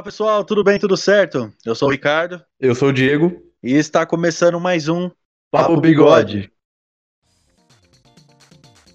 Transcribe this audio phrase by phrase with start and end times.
[0.00, 1.52] Olá pessoal, tudo bem, tudo certo?
[1.62, 2.42] Eu sou o Ricardo.
[2.58, 3.38] Eu sou o Diego.
[3.62, 5.10] E está começando mais um
[5.50, 6.36] Papo, Papo Bigode.
[6.36, 6.52] Bigode.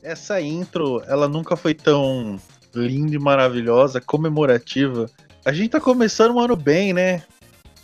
[0.01, 2.41] Essa intro, ela nunca foi tão
[2.73, 5.05] linda e maravilhosa, comemorativa.
[5.45, 7.23] A gente tá começando um ano bem, né?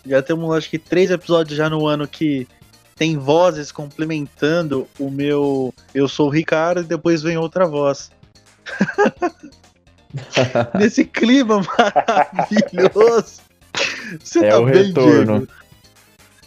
[0.03, 2.47] Já temos acho que três episódios já no ano que
[2.95, 8.11] tem vozes complementando o meu Eu sou o Ricardo e depois vem outra voz.
[10.77, 13.41] Nesse clima maravilhoso.
[14.23, 15.37] Você é tá o bem, retorno.
[15.39, 15.61] Diego?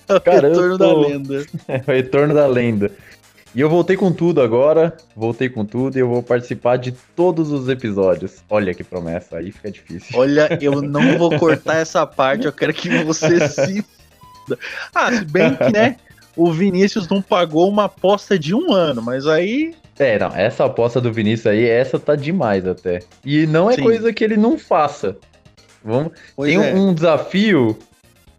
[0.09, 0.85] É o Cara, retorno tô...
[0.87, 1.47] da lenda.
[1.69, 2.91] É o retorno da lenda.
[3.55, 7.53] E eu voltei com tudo agora, voltei com tudo e eu vou participar de todos
[7.53, 8.43] os episódios.
[8.51, 10.19] Olha que promessa, aí fica difícil.
[10.19, 13.85] Olha, eu não vou cortar essa parte, eu quero que você se.
[14.93, 15.97] Ah, se bem que, né?
[16.37, 19.73] O Vinícius não pagou uma aposta de um ano, mas aí.
[19.99, 23.01] É, não, essa aposta do Vinícius aí, essa tá demais até.
[23.25, 23.83] E não é Sim.
[23.83, 25.17] coisa que ele não faça.
[25.85, 26.13] Vamos...
[26.41, 26.75] Tem é.
[26.75, 27.79] um desafio,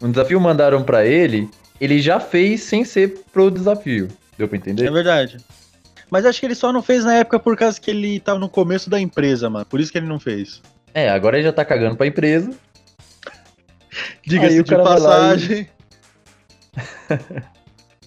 [0.02, 4.10] um desafio mandaram para ele, ele já fez sem ser pro desafio.
[4.38, 4.86] Deu pra entender?
[4.86, 5.38] É verdade.
[6.10, 8.50] Mas acho que ele só não fez na época por causa que ele tava no
[8.50, 9.66] começo da empresa, mano.
[9.66, 10.62] Por isso que ele não fez.
[10.94, 12.52] É, agora ele já tá cagando pra empresa.
[14.26, 15.70] Diga-se de passagem.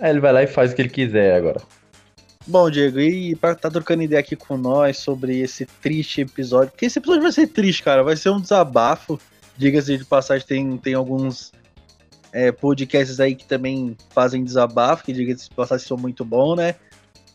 [0.00, 1.60] Aí ele vai lá e faz o que ele quiser agora.
[2.48, 6.86] Bom, Diego, e pra tá trocando ideia aqui com nós sobre esse triste episódio, porque
[6.86, 9.20] esse episódio vai ser triste, cara, vai ser um desabafo.
[9.54, 11.52] Diga-se de passagem, tem, tem alguns
[12.32, 16.74] é, podcasts aí que também fazem desabafo, que diga-se de passagem são muito bons, né?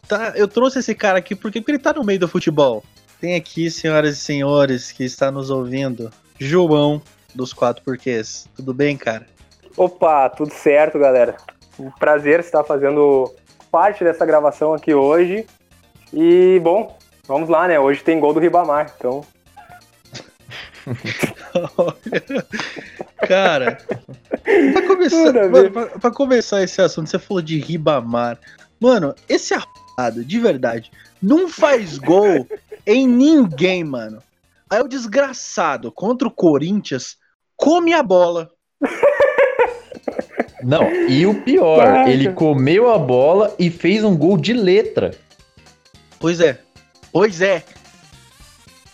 [0.07, 2.83] Tá, eu trouxe esse cara aqui porque, porque ele tá no meio do futebol.
[3.21, 6.99] Tem aqui, senhoras e senhores, que está nos ouvindo, João
[7.35, 8.49] dos Quatro Porquês.
[8.55, 9.27] Tudo bem, cara?
[9.77, 11.37] Opa, tudo certo, galera.
[11.77, 13.31] Um prazer estar fazendo
[13.73, 15.47] parte dessa gravação aqui hoje.
[16.13, 16.95] E, bom,
[17.27, 17.79] vamos lá, né?
[17.79, 19.25] Hoje tem gol do Ribamar, então.
[23.27, 23.79] Cara,
[24.73, 28.37] pra começar, mano, pra, pra, começar esse assunto, você falou de Ribamar.
[28.79, 32.47] Mano, esse arrumado, de verdade, não faz gol
[32.85, 34.21] em ninguém, mano.
[34.69, 37.17] Aí o desgraçado contra o Corinthians
[37.57, 38.51] come a bola.
[40.63, 42.09] Não, e o pior, Caraca.
[42.09, 45.11] ele comeu a bola e fez um gol de letra.
[46.19, 46.59] Pois é.
[47.11, 47.63] Pois é.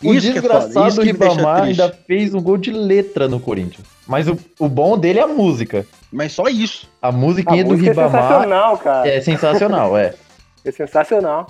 [0.02, 3.86] O isso desgraçado que é Ribamar ainda fez um gol de letra no Corinthians.
[4.06, 5.86] Mas o, o bom dele é a música.
[6.10, 6.88] Mas só isso.
[7.00, 8.14] A musiquinha a do música Ribamar.
[8.14, 9.08] É sensacional, cara.
[9.08, 10.14] É sensacional, é.
[10.62, 11.46] É sensacional.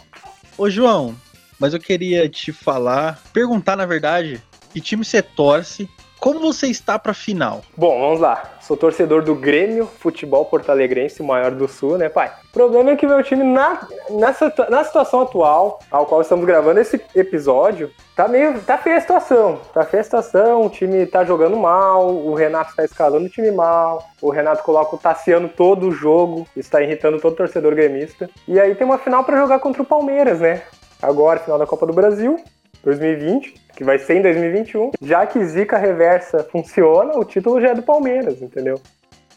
[0.56, 1.16] Ô, João,
[1.58, 4.40] mas eu queria te falar, perguntar na verdade,
[4.72, 5.88] que time você torce
[6.20, 7.62] como você está para a final?
[7.76, 8.52] Bom, vamos lá.
[8.60, 12.30] Sou torcedor do Grêmio Futebol Porto Alegrense, o maior do Sul, né, pai?
[12.50, 16.78] O problema é que meu time, na, nessa, na situação atual, ao qual estamos gravando
[16.78, 18.60] esse episódio, tá meio.
[18.60, 19.58] tá feia a situação.
[19.72, 23.50] Tá feia a situação, o time tá jogando mal, o Renato tá escalando o time
[23.50, 28.28] mal, o Renato coloca o Tassiano todo o jogo, está irritando todo torcedor gremista.
[28.46, 30.62] E aí tem uma final para jogar contra o Palmeiras, né?
[31.00, 32.36] Agora, final da Copa do Brasil.
[32.84, 34.92] 2020, que vai ser em 2021.
[35.02, 38.80] Já que Zica reversa funciona, o título já é do Palmeiras, entendeu?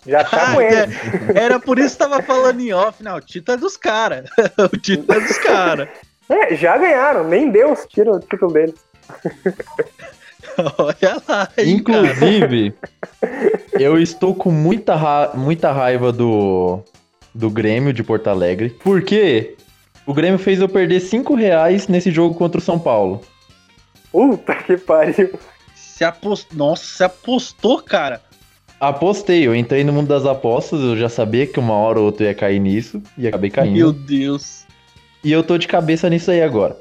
[0.06, 0.94] Já tá ah, com ele.
[1.36, 1.44] É.
[1.44, 3.16] Era por isso que tava falando em off, não.
[3.16, 4.30] O título é dos caras.
[4.60, 5.90] o título é dos caras.
[6.30, 7.24] É, já ganharam.
[7.24, 8.76] Nem Deus tira o título deles.
[10.78, 11.50] Olha lá.
[11.58, 12.74] Aí, Inclusive,
[13.80, 16.82] eu estou com muita, ra muita raiva do,
[17.34, 18.70] do Grêmio de Porto Alegre.
[18.84, 19.56] Porque
[20.06, 23.22] o Grêmio fez eu perder 5 reais nesse jogo contra o São Paulo.
[24.14, 25.38] Puta que pariu.
[25.74, 26.58] Se apostou.
[26.58, 28.22] Nossa, você apostou, cara.
[28.80, 32.28] Apostei, eu entrei no mundo das apostas, eu já sabia que uma hora ou outra
[32.28, 33.76] ia cair nisso, e acabei caindo.
[33.76, 34.68] Meu Deus.
[35.24, 36.78] E eu tô de cabeça nisso aí agora.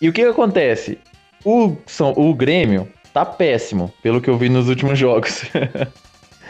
[0.00, 0.98] E o que, que acontece?
[1.44, 5.42] O, São, o Grêmio tá péssimo, pelo que eu vi nos últimos jogos.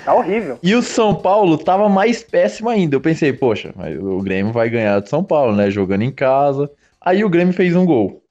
[0.04, 0.58] Tá horrível.
[0.62, 2.94] E o São Paulo tava mais péssimo ainda.
[2.94, 5.70] Eu pensei, poxa, o Grêmio vai ganhar do São Paulo, né?
[5.70, 6.70] Jogando em casa.
[7.00, 8.22] Aí o Grêmio fez um gol.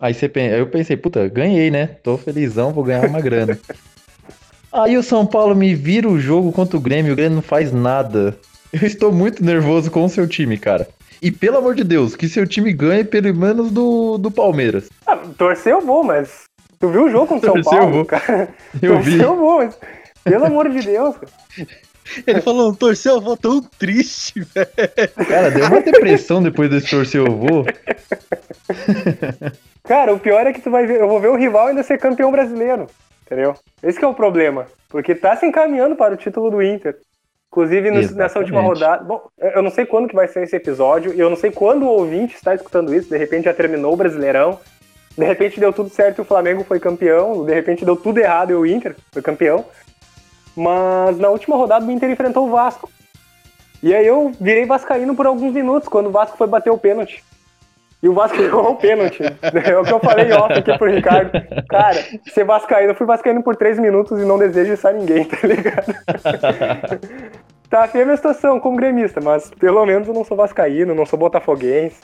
[0.00, 1.86] Aí, você, aí eu pensei, puta, ganhei, né?
[2.02, 3.58] Tô felizão, vou ganhar uma grana.
[4.72, 7.72] Aí o São Paulo me vira o jogo contra o Grêmio, o Grêmio não faz
[7.72, 8.38] nada.
[8.72, 10.88] Eu estou muito nervoso com o seu time, cara.
[11.20, 14.88] E pelo amor de Deus, que seu time ganhe pelo menos do, do Palmeiras.
[15.06, 16.44] Ah, torcer eu vou, mas.
[16.78, 17.84] Tu viu o jogo contra o São Paulo?
[17.84, 18.04] Eu vou.
[18.04, 18.48] Cara?
[18.80, 19.20] Eu torcer vi.
[19.20, 19.76] eu vou, mas.
[20.22, 21.32] Pelo amor de Deus, cara.
[22.26, 24.68] Ele falou, torceu eu vou tão triste, velho.
[25.28, 27.64] Cara, deu uma depressão depois desse torcer eu vou.
[29.90, 31.98] Cara, o pior é que tu vai ver, eu vou ver o rival ainda ser
[31.98, 32.86] campeão brasileiro,
[33.26, 33.56] entendeu?
[33.82, 36.96] Esse é o problema, porque tá se encaminhando para o título do Inter.
[37.50, 41.12] Inclusive no, nessa última rodada, bom, eu não sei quando que vai ser esse episódio,
[41.12, 43.96] e eu não sei quando o ouvinte está escutando isso, de repente já terminou o
[43.96, 44.60] Brasileirão,
[45.18, 47.44] De repente deu tudo certo e o Flamengo foi campeão.
[47.44, 49.64] De repente deu tudo errado e o Inter foi campeão.
[50.56, 52.88] Mas na última rodada o Inter enfrentou o Vasco.
[53.82, 57.24] E aí eu virei vascaíno por alguns minutos, quando o Vasco foi bater o pênalti.
[58.02, 59.22] E o Vasco errou o pênalti.
[59.42, 61.30] É o que eu falei off aqui pro Ricardo.
[61.68, 62.02] Cara,
[62.32, 65.46] ser vascaíno, eu fui vascaíno por três minutos e não desejo isso a ninguém, tá
[65.46, 65.94] ligado?
[67.68, 71.04] tá feia a minha situação como gremista, mas pelo menos eu não sou vascaíno, não
[71.04, 72.00] sou botafoguense.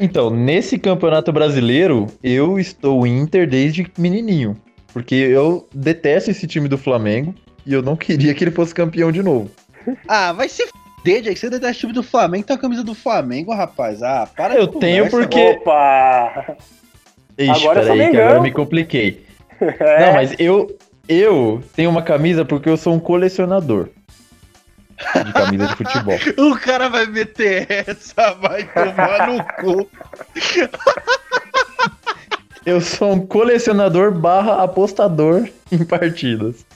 [0.00, 4.56] Então, nesse campeonato brasileiro, eu estou Inter desde menininho.
[4.92, 7.34] Porque eu detesto esse time do Flamengo
[7.66, 9.50] e eu não queria que ele fosse campeão de novo.
[10.06, 10.64] Ah, vai se
[11.02, 11.38] fuder, Jake.
[11.38, 14.02] Você detesta o time do Flamengo, tem a camisa do Flamengo, rapaz.
[14.02, 15.28] Ah, para Eu tenho conversa.
[15.28, 15.58] porque.
[15.60, 16.56] Opa!
[17.36, 19.26] Ixi, Agora eu peraí, que agora eu me compliquei.
[19.62, 20.76] É, Não, mas eu,
[21.08, 23.90] eu tenho uma camisa porque eu sou um colecionador
[25.24, 26.18] de camisa de futebol.
[26.36, 29.88] O cara vai meter essa, vai tomar no cu.
[32.66, 36.66] Eu sou um colecionador barra apostador em partidas.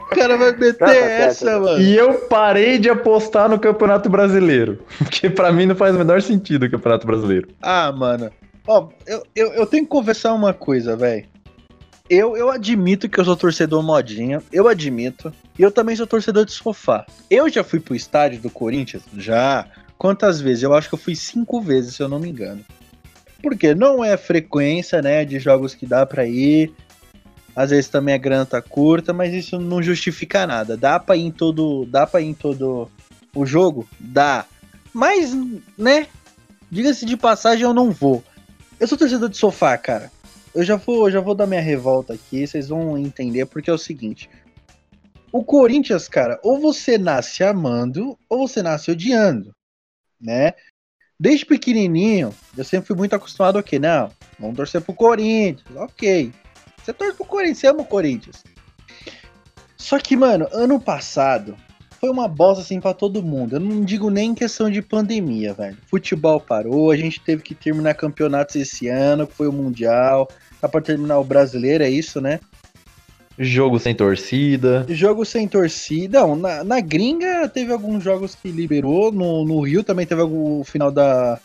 [0.00, 1.60] O cara vai meter Tá, tá certo, essa, tá.
[1.60, 1.80] mano.
[1.80, 4.84] E eu parei de apostar no Campeonato Brasileiro.
[4.98, 7.48] Porque pra mim não faz o menor sentido o Campeonato Brasileiro.
[7.62, 8.30] Ah, mano.
[8.66, 11.26] Ó, eu, eu, eu tenho que conversar uma coisa, velho.
[12.10, 15.32] Eu, eu admito que eu sou torcedor modinha, eu admito.
[15.58, 17.06] E eu também sou torcedor de sofá.
[17.30, 19.02] Eu já fui pro estádio do Corinthians?
[19.16, 19.66] Já.
[19.96, 20.62] Quantas vezes?
[20.62, 22.64] Eu acho que eu fui cinco vezes, se eu não me engano.
[23.42, 26.72] Porque não é frequência, né, de jogos que dá pra ir.
[27.54, 30.76] Às vezes também a grana tá curta, mas isso não justifica nada.
[30.76, 32.90] Dá pra ir em todo, dá para ir em todo
[33.34, 33.86] o jogo?
[34.00, 34.46] Dá.
[34.92, 35.34] Mas,
[35.76, 36.06] né,
[36.70, 38.24] diga-se de passagem, eu não vou.
[38.80, 40.10] Eu sou torcedor de sofá, cara.
[40.54, 43.78] Eu já vou, já vou dar minha revolta aqui, vocês vão entender, porque é o
[43.78, 44.28] seguinte.
[45.30, 49.54] O Corinthians, cara, ou você nasce amando, ou você nasce odiando,
[50.20, 50.52] né?
[51.18, 53.78] Desde pequenininho, eu sempre fui muito acostumado a quê?
[53.78, 56.32] Não, vamos torcer pro Corinthians, ok.
[56.82, 58.42] Você torce pro Corinthians, você ama o Corinthians.
[59.76, 61.56] Só que, mano, ano passado
[62.00, 63.56] foi uma bosta assim pra todo mundo.
[63.56, 65.76] Eu não digo nem em questão de pandemia, velho.
[65.86, 70.28] Futebol parou, a gente teve que terminar campeonatos esse ano, que foi o Mundial.
[70.60, 72.40] Tá pra terminar o brasileiro, é isso, né?
[73.38, 74.84] Jogo sem torcida.
[74.88, 76.20] Jogo sem torcida.
[76.20, 79.10] Não, na, na gringa teve alguns jogos que liberou.
[79.10, 81.40] No, no Rio também teve o final da,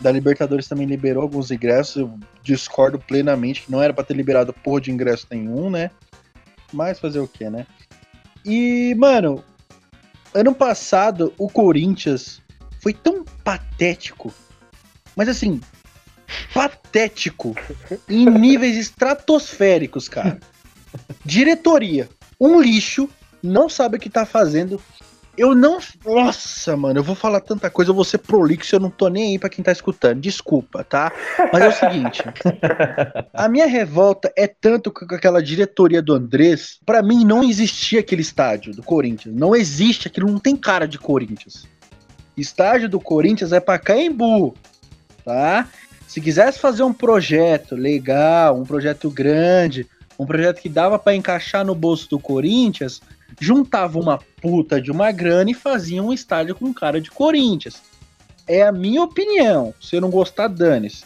[0.00, 1.96] da Libertadores também liberou alguns ingressos.
[1.96, 5.90] Eu discordo plenamente que não era pra ter liberado porra de ingresso nenhum, né?
[6.72, 7.66] Mas fazer o que, né?
[8.44, 9.44] E, mano,
[10.32, 12.40] ano passado o Corinthians
[12.80, 14.32] foi tão patético.
[15.16, 15.60] Mas assim,
[16.54, 17.56] patético
[18.08, 20.38] em níveis estratosféricos, cara.
[21.24, 22.08] Diretoria,
[22.40, 23.08] um lixo,
[23.42, 24.80] não sabe o que tá fazendo.
[25.38, 25.78] Eu não.
[26.04, 29.30] Nossa, mano, eu vou falar tanta coisa, eu vou ser prolixo, eu não tô nem
[29.30, 30.20] aí pra quem tá escutando.
[30.20, 31.12] Desculpa, tá?
[31.52, 32.24] Mas é o seguinte:
[33.32, 36.80] a minha revolta é tanto com aquela diretoria do Andrés.
[36.84, 39.32] Pra mim, não existia aquele estádio do Corinthians.
[39.32, 41.68] Não existe, aquilo não tem cara de Corinthians.
[42.36, 44.56] Estádio do Corinthians é pra Caembu,
[45.24, 45.68] tá?
[46.08, 49.86] Se quisesse fazer um projeto legal, um projeto grande,
[50.18, 53.00] um projeto que dava pra encaixar no bolso do Corinthians,
[53.40, 57.80] juntava uma puta de uma grana e fazia um estádio com cara de Corinthians.
[58.46, 59.74] É a minha opinião.
[59.80, 61.04] Se eu não gostar, dane-se.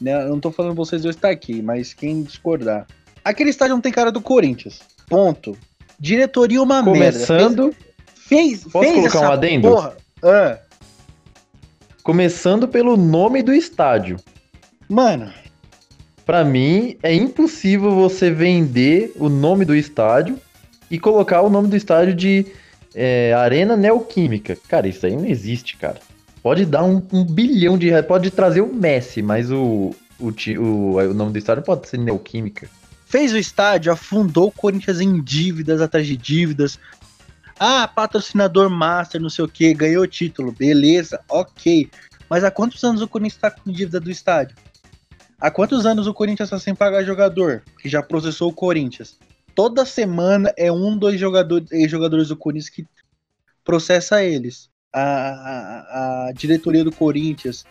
[0.00, 0.14] Né?
[0.24, 2.86] Eu não tô falando vocês dois estar aqui, mas quem discordar.
[3.24, 4.80] Aquele estádio não tem cara do Corinthians.
[5.06, 5.56] Ponto.
[5.98, 7.76] Diretoria uma Começando, merda.
[8.14, 9.68] Fez, Posso fez colocar essa um adendo?
[9.68, 9.96] porra.
[10.22, 10.58] Ah,
[12.02, 14.16] começando pelo nome do estádio.
[14.88, 15.32] mano,
[16.24, 20.38] Pra mim, é impossível você vender o nome do estádio
[20.90, 22.46] e colocar o nome do estádio de
[22.94, 24.56] é, Arena Neoquímica.
[24.68, 25.98] Cara, isso aí não existe, cara.
[26.42, 30.28] Pode dar um, um bilhão de reais, pode trazer o Messi, mas o, o,
[30.58, 32.68] o, o nome do estádio pode ser Neoquímica.
[33.06, 36.78] fez o estádio, afundou o Corinthians em dívidas atrás de dívidas.
[37.58, 41.90] Ah, patrocinador master, não sei o que, ganhou o título, beleza, ok.
[42.28, 44.56] Mas há quantos anos o Corinthians está com dívida do estádio?
[45.38, 47.62] Há quantos anos o Corinthians está sem pagar jogador?
[47.82, 49.18] Que já processou o Corinthians.
[49.54, 52.86] Toda semana é um, dois jogadores, jogadores do Corinthians que
[53.64, 54.70] processa eles.
[54.92, 57.64] A, a, a diretoria do Corinthians.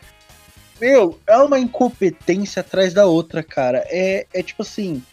[0.80, 3.84] Meu, é uma incompetência atrás da outra, cara.
[3.88, 5.04] É, é tipo assim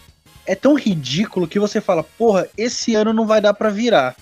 [0.46, 4.14] é tão ridículo que você fala, porra, esse ano não vai dar pra virar.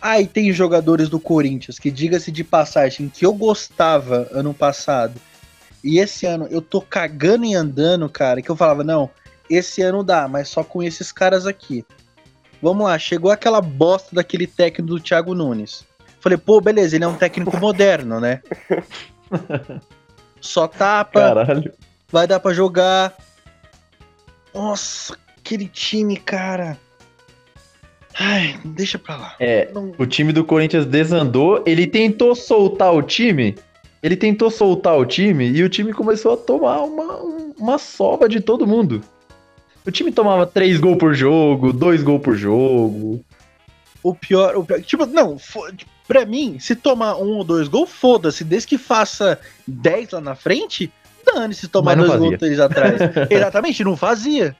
[0.00, 5.18] Aí tem jogadores do Corinthians que, diga-se de passagem, que eu gostava ano passado,
[5.82, 9.10] e esse ano eu tô cagando e andando, cara, que eu falava, não,
[9.50, 11.84] esse ano dá, mas só com esses caras aqui.
[12.62, 15.84] Vamos lá, chegou aquela bosta daquele técnico do Thiago Nunes.
[16.20, 18.42] Falei, pô, beleza, ele é um técnico moderno, né?
[20.40, 21.72] Só tapa, Caralho.
[22.10, 23.14] vai dar pra jogar.
[24.54, 26.78] Nossa, aquele time, cara.
[28.18, 29.34] Ai, deixa pra lá.
[29.38, 33.54] É, Não- o time do Corinthians desandou, ele tentou soltar o time,
[34.02, 38.28] ele tentou soltar o time e o time começou a tomar uma, um- uma sova
[38.28, 39.02] de todo mundo.
[39.86, 43.24] O time tomava três gols por jogo, dois gols por jogo.
[44.02, 45.36] O pior, o pior- tipo, não,
[46.06, 50.34] pra mim, se tomar um ou dois gols, foda-se, desde que faça 10 lá na
[50.34, 50.92] frente,
[51.24, 52.26] dane-se tomar dois fazia.
[52.28, 52.94] gols três atrás.
[53.30, 54.56] Exatamente, não fazia.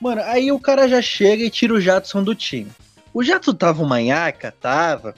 [0.00, 2.68] Mano, aí o cara já chega e tira o Jadson do time.
[3.12, 5.14] O Jadson tava uma nhaca, tava.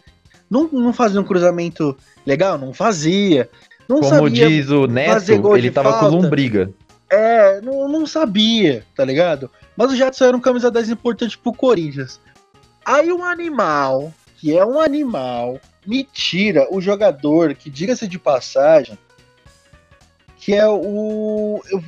[0.51, 1.97] Não, não fazia um cruzamento
[2.27, 2.59] legal?
[2.59, 3.49] Não fazia.
[3.89, 6.17] Não Como diz o Neto, ele tava com falta.
[6.17, 6.71] lombriga.
[7.12, 9.50] É, não, não sabia, tá ligado?
[9.76, 12.19] Mas o Jadson era um camisa 10 importante pro Corinthians.
[12.87, 18.99] Aí um animal, que é um animal, me tira o jogador que, diga-se de passagem,
[20.38, 21.62] que é o.
[21.71, 21.85] Eu,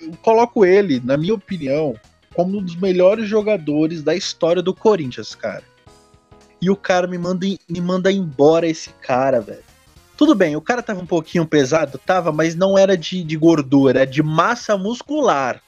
[0.00, 1.96] eu coloco ele, na minha opinião,
[2.32, 5.64] como um dos melhores jogadores da história do Corinthians, cara.
[6.62, 9.67] E o cara me manda, me manda embora esse cara, velho.
[10.18, 14.00] Tudo bem, o cara tava um pouquinho pesado, tava, mas não era de, de gordura,
[14.00, 15.62] era de massa muscular.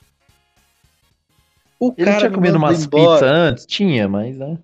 [1.79, 3.65] O Ele tinha me comido umas pizzas antes?
[3.65, 4.59] Tinha, mas né?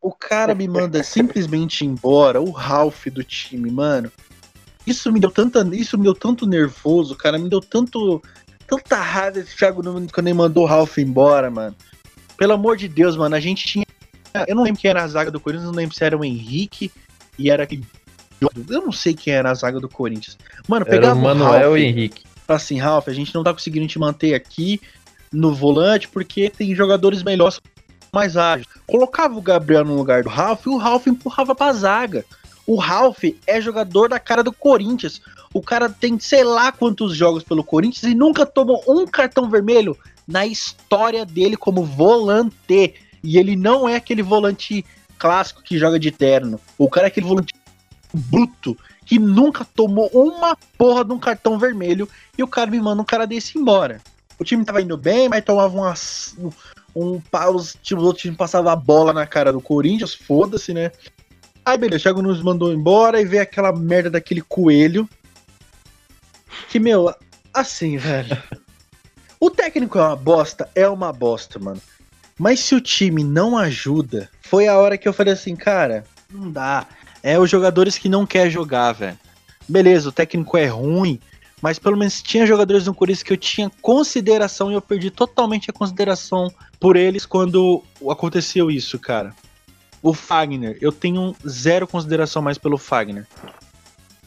[0.00, 4.12] O cara me manda simplesmente embora, o Ralph do time, mano.
[4.86, 8.22] Isso me deu tanta, isso me deu tanto nervoso, cara, me deu tanto
[8.64, 11.74] tanta raiva esse Thiago Nunes quando ele mandou o Ralph embora, mano.
[12.36, 13.84] Pelo amor de Deus, mano, a gente tinha
[14.46, 16.90] eu não lembro quem era a zaga do Corinthians, não lembro se era o Henrique
[17.36, 17.84] e era aquele
[18.68, 20.36] eu não sei quem era a zaga do Corinthians.
[20.68, 22.24] Mano, Era pegava o o Manuel Ralph, e Henrique.
[22.48, 24.80] Assim, Ralf, a gente não tá conseguindo te manter aqui
[25.32, 27.60] no volante porque tem jogadores melhores
[28.12, 28.66] mais ágeis.
[28.86, 32.24] Colocava o Gabriel no lugar do Ralf e o Ralf empurrava pra zaga.
[32.66, 35.20] O Ralf é jogador da cara do Corinthians.
[35.54, 39.96] O cara tem sei lá quantos jogos pelo Corinthians e nunca tomou um cartão vermelho
[40.26, 42.94] na história dele como volante.
[43.22, 44.84] E ele não é aquele volante
[45.18, 46.60] clássico que joga de terno.
[46.76, 47.54] O cara é aquele volante
[48.12, 53.02] bruto que nunca tomou uma porra de um cartão vermelho e o cara me manda
[53.02, 54.00] um cara desse embora.
[54.38, 56.50] O time tava indo bem, mas tomava umas, um,
[56.94, 57.22] um
[57.54, 60.90] os, tipo, os outros times passavam a bola na cara do Corinthians, foda-se, né?
[61.64, 65.08] Aí beleza, Thiago nos mandou embora e veio aquela merda daquele coelho.
[66.68, 67.14] Que, meu,
[67.54, 68.36] assim, velho.
[69.38, 71.80] O técnico é uma bosta, é uma bosta, mano.
[72.38, 76.50] Mas se o time não ajuda, foi a hora que eu falei assim, cara, não
[76.50, 76.86] dá.
[77.22, 79.18] É os jogadores que não quer jogar, velho.
[79.68, 81.20] Beleza, o técnico é ruim,
[81.60, 85.70] mas pelo menos tinha jogadores no Corinthians que eu tinha consideração e eu perdi totalmente
[85.70, 89.32] a consideração por eles quando aconteceu isso, cara.
[90.02, 93.24] O Fagner, eu tenho zero consideração mais pelo Fagner.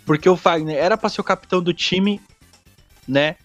[0.06, 2.22] Porque o Fagner era pra ser o capitão do time,
[3.06, 3.36] né?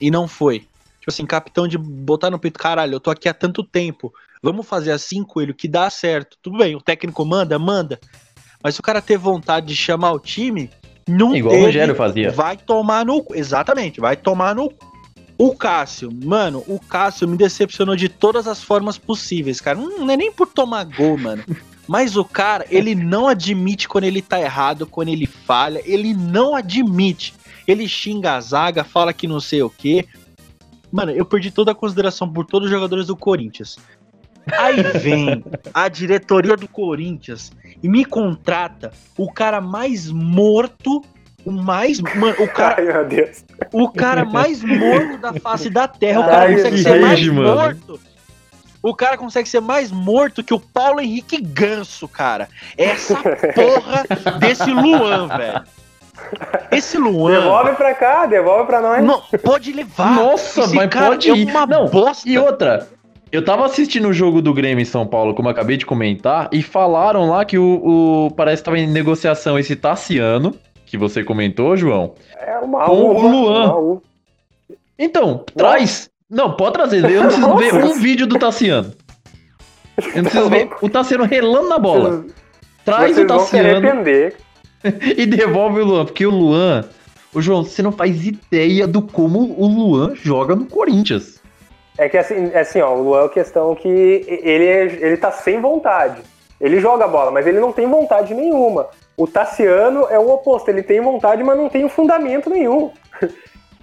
[0.00, 0.60] E não foi.
[0.98, 4.12] Tipo assim, capitão de botar no peito, caralho, eu tô aqui há tanto tempo.
[4.42, 6.36] Vamos fazer assim, Coelho, que dá certo.
[6.42, 8.00] Tudo bem, o técnico manda, manda.
[8.62, 10.70] Mas se o cara ter vontade de chamar o time,
[11.08, 12.30] não Igual teve, o Rogério fazia.
[12.30, 13.24] Vai tomar no.
[13.32, 14.72] Exatamente, vai tomar no.
[15.38, 19.78] O Cássio, mano, o Cássio me decepcionou de todas as formas possíveis, cara.
[19.78, 21.42] Não é nem por tomar gol, mano.
[21.88, 25.82] Mas o cara, ele não admite quando ele tá errado, quando ele falha.
[25.84, 27.34] Ele não admite.
[27.66, 30.06] Ele xinga a zaga, fala que não sei o quê.
[30.92, 33.78] Mano, eu perdi toda a consideração por todos os jogadores do Corinthians.
[34.50, 41.02] Aí vem a diretoria do Corinthians e me contrata o cara mais morto,
[41.44, 42.00] o mais.
[42.00, 43.44] Mano, o cara, Ai, meu Deus.
[43.72, 46.20] o cara mais morto da face da terra.
[46.20, 47.54] O cara Ai, consegue que ser mais rage, mano.
[47.54, 48.00] morto.
[48.82, 52.48] O cara consegue ser mais morto que o Paulo Henrique Ganso, cara.
[52.76, 53.14] Essa
[53.54, 54.04] porra
[54.40, 55.62] desse Luan, velho.
[56.70, 57.32] Esse Luan.
[57.40, 59.04] Devolve pra cá, devolve pra nós.
[59.04, 60.16] Não, pode levar.
[60.16, 61.48] Nossa, Esse mas cara pode é ir.
[61.48, 62.28] uma Não, bosta.
[62.28, 62.88] E outra,
[63.32, 66.50] eu tava assistindo o jogo do Grêmio em São Paulo, como eu acabei de comentar,
[66.52, 71.24] e falaram lá que o, o parece que tava em negociação esse Tassiano, que você
[71.24, 72.12] comentou, João.
[72.38, 73.74] É uma Com o Luan.
[73.74, 74.02] uma.
[74.98, 76.10] Então, traz.
[76.28, 77.02] Não, pode trazer.
[77.10, 77.86] Eu não preciso ver Nossa.
[77.86, 78.92] um vídeo do Tassiano.
[79.96, 82.26] Eu não preciso ver o Tassiano relando na bola.
[82.84, 83.88] Traz Vocês o Tassiano
[85.16, 86.84] e devolve o Luan, porque o Luan.
[87.34, 91.31] O João, você não faz ideia do como o Luan joga no Corinthians.
[91.98, 95.16] É que assim, é assim, ó, o Luan é uma questão que ele, é- ele
[95.16, 96.22] tá sem vontade.
[96.60, 98.86] Ele joga a bola, mas ele não tem vontade nenhuma.
[99.16, 102.90] O Tassiano é o oposto, ele tem vontade, mas não tem fundamento nenhum.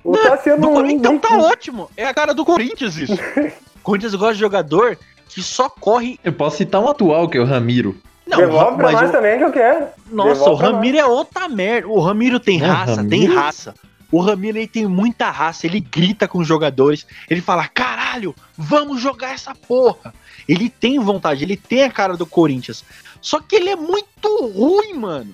[0.01, 1.89] O Tassiano Do não, Corinthians, então não- tá ótimo.
[1.98, 3.13] É a cara do Corinthians isso.
[3.13, 3.20] O
[3.84, 4.98] Corinthians gosta de jogador
[5.28, 6.18] que só corre.
[6.24, 7.98] Eu posso citar um atual, que é o Ramiro.
[8.25, 9.88] Não, Devolve pra nós o- também que eu quero.
[10.10, 11.89] Nossa, Devolve o Ramiro é outra merda.
[11.89, 13.10] O Ramiro tem É, raça, Ramiro?
[13.10, 13.74] tem raça.
[14.12, 19.01] O Ramiro ele tem muita raça, ele grita com os jogadores, ele fala: caralho, vamos
[19.01, 20.13] jogar essa porra.
[20.48, 22.84] Ele tem vontade, ele tem a cara do Corinthians.
[23.22, 25.34] Só que ele é muito ruim, mano.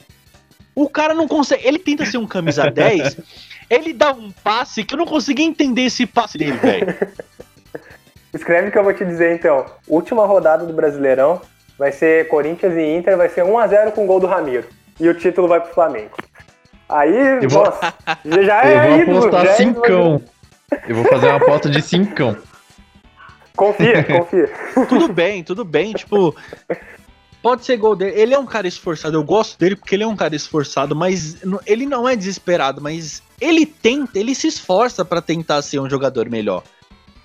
[0.74, 1.66] O cara não consegue.
[1.66, 3.18] Ele tenta ser um camisa 10,
[3.70, 6.96] ele dá um passe que eu não consegui entender esse passe dele, velho.
[8.34, 9.66] Escreve que eu vou te dizer então.
[9.88, 11.42] Última rodada do Brasileirão
[11.78, 14.68] vai ser Corinthians e Inter, vai ser 1x0 com gol do Ramiro.
[15.00, 16.12] E o título vai pro Flamengo.
[16.88, 17.94] Aí, Eu vou- nossa,
[18.44, 19.76] já é eu vou ídolo, apostar é ídolo.
[19.82, 20.22] cincão.
[20.88, 22.38] Eu vou fazer uma aposta de cincão.
[23.56, 24.52] Confia, confia.
[24.88, 26.36] tudo bem, tudo bem, tipo.
[27.42, 28.20] Pode ser gol dele.
[28.20, 29.16] Ele é um cara esforçado.
[29.16, 31.38] Eu gosto dele porque ele é um cara esforçado, mas
[31.68, 36.28] ele não é desesperado, mas ele tenta, ele se esforça pra tentar ser um jogador
[36.28, 36.64] melhor.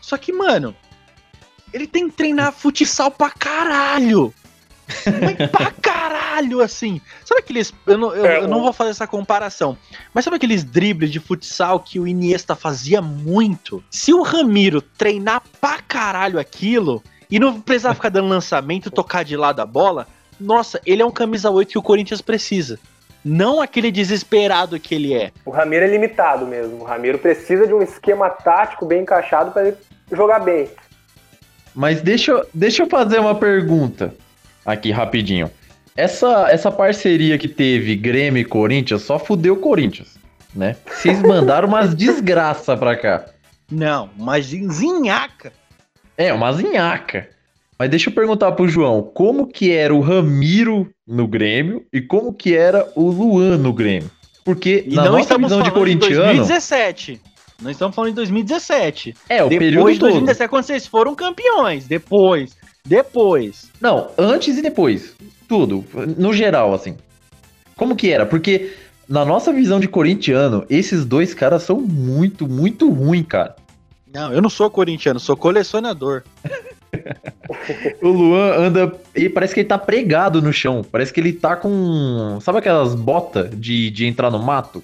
[0.00, 0.76] Só que, mano,
[1.72, 4.32] ele tem que treinar futsal pra caralho.
[5.20, 7.00] Mas pra caralho, assim.
[7.24, 7.72] Sabe aqueles.
[7.86, 9.76] Eu não, eu, É, eu não vou fazer essa comparação.
[10.12, 13.82] Mas sabe aqueles dribles de futsal que o Iniesta fazia muito?
[13.90, 19.36] Se o Ramiro treinar pra caralho aquilo e não precisar ficar dando lançamento, tocar de
[19.36, 20.06] lado a bola,
[20.38, 22.78] nossa, ele é um camisa 8 que o Corinthians precisa.
[23.22, 25.30] Não aquele desesperado que ele é.
[25.44, 26.80] O Ramiro é limitado mesmo.
[26.80, 29.76] O Ramiro precisa de um esquema tático bem encaixado para ele
[30.10, 30.70] jogar bem.
[31.74, 34.14] Mas deixa, deixa eu fazer uma pergunta
[34.64, 35.50] aqui rapidinho.
[35.96, 40.18] Essa, essa parceria que teve Grêmio e Corinthians só fudeu o Corinthians,
[40.54, 40.76] né?
[40.86, 43.26] Vocês mandaram umas desgraça pra cá.
[43.70, 45.52] Não, mas zinhaca.
[46.16, 47.28] É, uma zinhaca.
[47.78, 52.32] Mas deixa eu perguntar pro João, como que era o Ramiro no Grêmio e como
[52.32, 54.10] que era o Luan no Grêmio?
[54.44, 57.20] Porque E na não nossa estamos visão de falando de corintiano, 2017.
[57.62, 59.14] Não estamos falando de 2017.
[59.28, 60.08] é o Depois período de todo.
[60.10, 61.86] 2017, quando vocês foram campeões.
[61.86, 62.56] Depois.
[62.84, 63.70] Depois.
[63.80, 65.14] Não, antes e depois.
[65.48, 65.84] Tudo.
[66.16, 66.96] No geral, assim.
[67.76, 68.26] Como que era?
[68.26, 68.72] Porque,
[69.08, 73.56] na nossa visão de corintiano, esses dois caras são muito, muito ruins, cara.
[74.12, 76.22] Não, eu não sou corintiano, sou colecionador.
[78.02, 78.92] O Luan anda.
[79.14, 80.84] Ele parece que ele tá pregado no chão.
[80.84, 82.38] Parece que ele tá com.
[82.40, 84.82] Sabe aquelas botas de, de entrar no mato?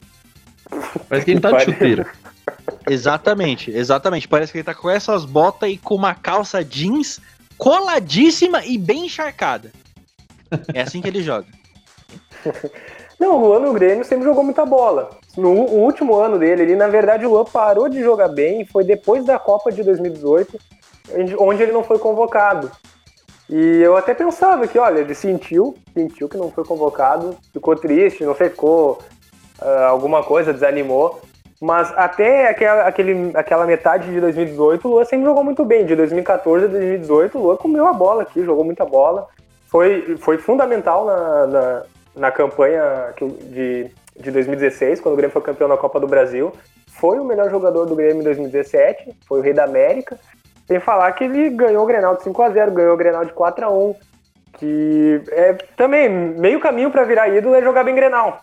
[1.09, 2.07] Parece que ele tá de chuteira.
[2.89, 4.29] Exatamente, exatamente.
[4.29, 7.21] Parece que ele tá com essas botas e com uma calça jeans
[7.59, 9.71] coladíssima e bem encharcada.
[10.73, 11.47] É assim que ele joga.
[13.19, 15.11] Não, o Luan no Grêmio sempre jogou muita bola.
[15.37, 19.25] No último ano dele, ele, na verdade, o Luan parou de jogar bem foi depois
[19.25, 20.59] da Copa de 2018,
[21.39, 22.71] onde- ele não foi convocado.
[23.49, 28.25] E eu até pensava que, olha, ele sentiu, sentiu que não foi convocado, ficou triste,
[28.25, 28.99] não ficou
[29.61, 31.21] ah, alguma coisa, desanimou.
[31.61, 35.87] Mas até aquela, aquele, aquela metade de 2018, o Luan sempre jogou muito bem.
[35.87, 39.27] De 2014 a 2018, o Luan comeu a bola aqui, jogou muita bola.
[39.67, 41.83] Foi, foi fundamental na, na,
[42.17, 43.15] na campanha
[43.51, 46.53] de, de 2016, quando o Grêmio foi campeão da Copa do Brasil.
[46.89, 50.19] Foi o melhor jogador do Grêmio em 2017, foi o Rei da América.
[50.67, 53.97] Sem falar que ele ganhou o Grenal de 5x0, ganhou o Grenal de 4x1.
[54.55, 58.41] Que é também meio caminho para virar ídolo é jogar bem Grenal.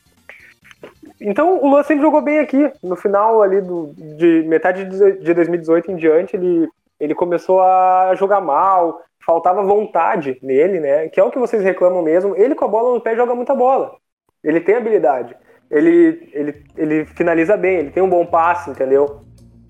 [1.21, 2.71] Então o Luan sempre jogou bem aqui.
[2.81, 6.67] No final ali do, de metade de de 2018 em diante, ele,
[6.99, 11.09] ele começou a jogar mal, faltava vontade nele, né?
[11.09, 12.35] Que é o que vocês reclamam mesmo.
[12.35, 13.95] Ele com a bola no pé joga muita bola.
[14.43, 15.35] Ele tem habilidade.
[15.71, 19.21] Ele, ele, ele finaliza bem, ele tem um bom passe, entendeu?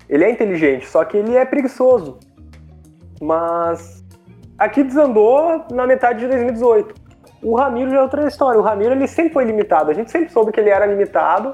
[0.08, 2.18] Ele é inteligente, só que ele é preguiçoso.
[3.22, 4.04] Mas
[4.58, 7.03] aqui desandou na metade de 2018.
[7.44, 8.58] O Ramiro já é outra história.
[8.58, 9.90] O Ramiro ele sempre foi limitado.
[9.90, 11.52] A gente sempre soube que ele era limitado,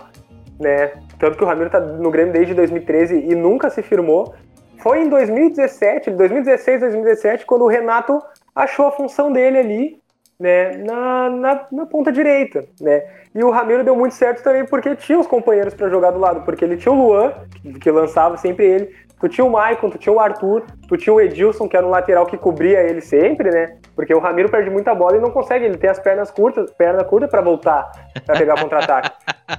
[0.58, 0.92] né?
[1.18, 4.34] Tanto que o Ramiro tá no Grêmio desde 2013 e nunca se firmou.
[4.78, 8.22] Foi em 2017, 2016, 2017, quando o Renato
[8.54, 10.00] achou a função dele ali,
[10.38, 13.02] né, na, na, na ponta direita, né?
[13.34, 16.42] E o Ramiro deu muito certo também porque tinha os companheiros para jogar do lado,
[16.46, 19.98] porque ele tinha o Luan, que, que lançava sempre ele, tu tinha o Maicon, tu
[19.98, 23.50] tinha o Arthur, tu tinha o Edilson, que era um lateral que cobria ele sempre,
[23.50, 23.76] né?
[23.94, 27.04] Porque o Ramiro perde muita bola e não consegue, ele tem as pernas curtas, perna
[27.04, 27.90] curta para voltar,
[28.24, 29.10] para pegar contra-ataque.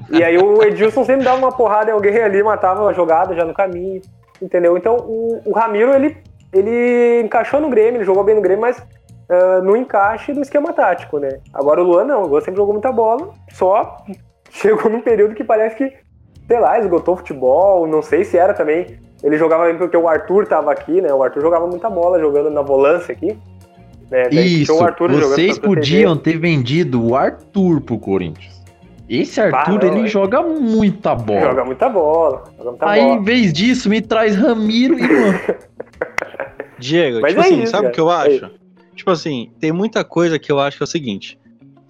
[0.09, 3.45] E aí o Edilson sempre dava uma porrada em alguém ali, matava a jogada já
[3.45, 4.01] no caminho,
[4.41, 4.77] entendeu?
[4.77, 6.17] Então o, o Ramiro, ele,
[6.51, 8.83] ele encaixou no Grêmio, ele jogou bem no Grêmio, mas
[9.31, 11.39] ah, no encaixe do esquema tático, né?
[11.53, 13.95] Agora o Luan não, o Luan sempre jogou muita bola, só
[14.51, 15.93] chegou num período que parece que,
[16.47, 18.99] sei lá, esgotou o futebol, não sei se era também.
[19.23, 21.13] Ele jogava bem porque o Arthur tava aqui, né?
[21.13, 23.37] O Arthur jogava muita bola jogando na volância aqui.
[24.09, 24.29] Né?
[24.29, 24.73] Isso,
[25.09, 28.61] vocês podiam ter vendido o Arthur pro Corinthians.
[29.07, 30.07] Esse Arthur, ele é.
[30.07, 31.41] joga muita bola.
[31.41, 33.15] Joga muita bola, joga muita Aí, bola.
[33.15, 35.39] em vez disso, me traz Ramiro e Luan.
[36.79, 38.51] Diego, Mas tipo é assim, isso, sabe o que eu É acho?
[38.95, 41.39] Tipo assim, tem muita coisa que eu acho que é o seguinte.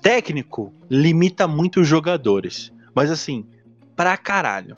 [0.02, 2.72] técnico limita muito os jogadores.
[2.94, 3.46] Mas assim,
[3.96, 4.76] pra caralho.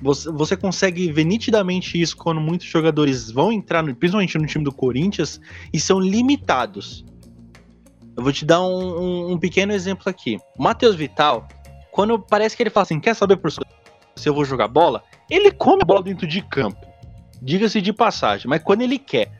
[0.00, 4.64] Você, você consegue ver nitidamente isso quando muitos jogadores vão entrar, no, principalmente no time
[4.64, 5.40] do Corinthians,
[5.72, 7.04] e são limitados.
[8.16, 10.38] Eu vou te dar um, um, um pequeno exemplo aqui.
[10.58, 11.46] O Matheus Vital,
[11.90, 13.64] quando parece que ele fala assim, quer saber, professor,
[14.16, 15.02] se eu vou jogar bola?
[15.30, 16.86] Ele come a bola dentro de campo.
[17.40, 19.30] Diga-se de passagem, mas quando ele quer.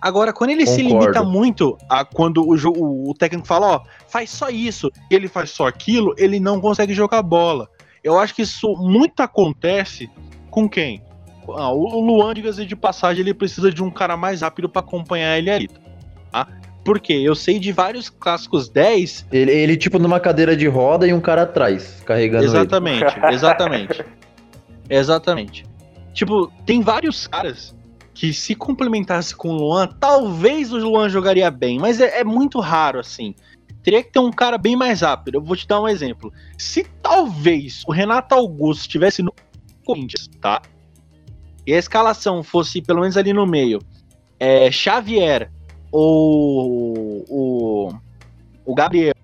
[0.00, 1.00] Agora, quando ele se Concordo.
[1.00, 5.50] limita muito a quando o, o- o técnico fala, ó, faz só isso, ele faz
[5.50, 7.68] só aquilo, ele não consegue jogar bola.
[8.02, 10.10] Eu acho que isso muito acontece
[10.50, 11.02] com quem?
[11.48, 15.38] Ah, o Luan, diga-se de passagem, ele precisa de um cara mais rápido pra acompanhar
[15.38, 15.68] ele ali.
[16.30, 16.46] Tá?
[16.84, 17.14] Por quê?
[17.14, 21.20] Eu sei de vários clássicos 10 Ele, ele, tipo, numa cadeira de roda e um
[21.20, 22.50] cara atrás, carregando ele.
[22.50, 24.04] Exatamente, exatamente.
[24.90, 25.66] exatamente.
[26.12, 27.74] Tipo, tem vários caras
[28.14, 32.60] que se complementasse com o Luan, talvez o Luan jogaria bem, mas é, é muito
[32.60, 33.34] raro assim.
[33.82, 35.36] Teria que ter um cara bem mais rápido.
[35.36, 36.32] Eu vou te dar um exemplo.
[36.56, 39.34] Se talvez o Renato Augusto estivesse no
[39.84, 40.62] Corinthians, tá?
[41.66, 43.80] E a escalação fosse pelo menos ali no meio,
[44.38, 45.50] é, Xavier
[45.90, 47.92] ou o,
[48.64, 49.14] o Gabriel,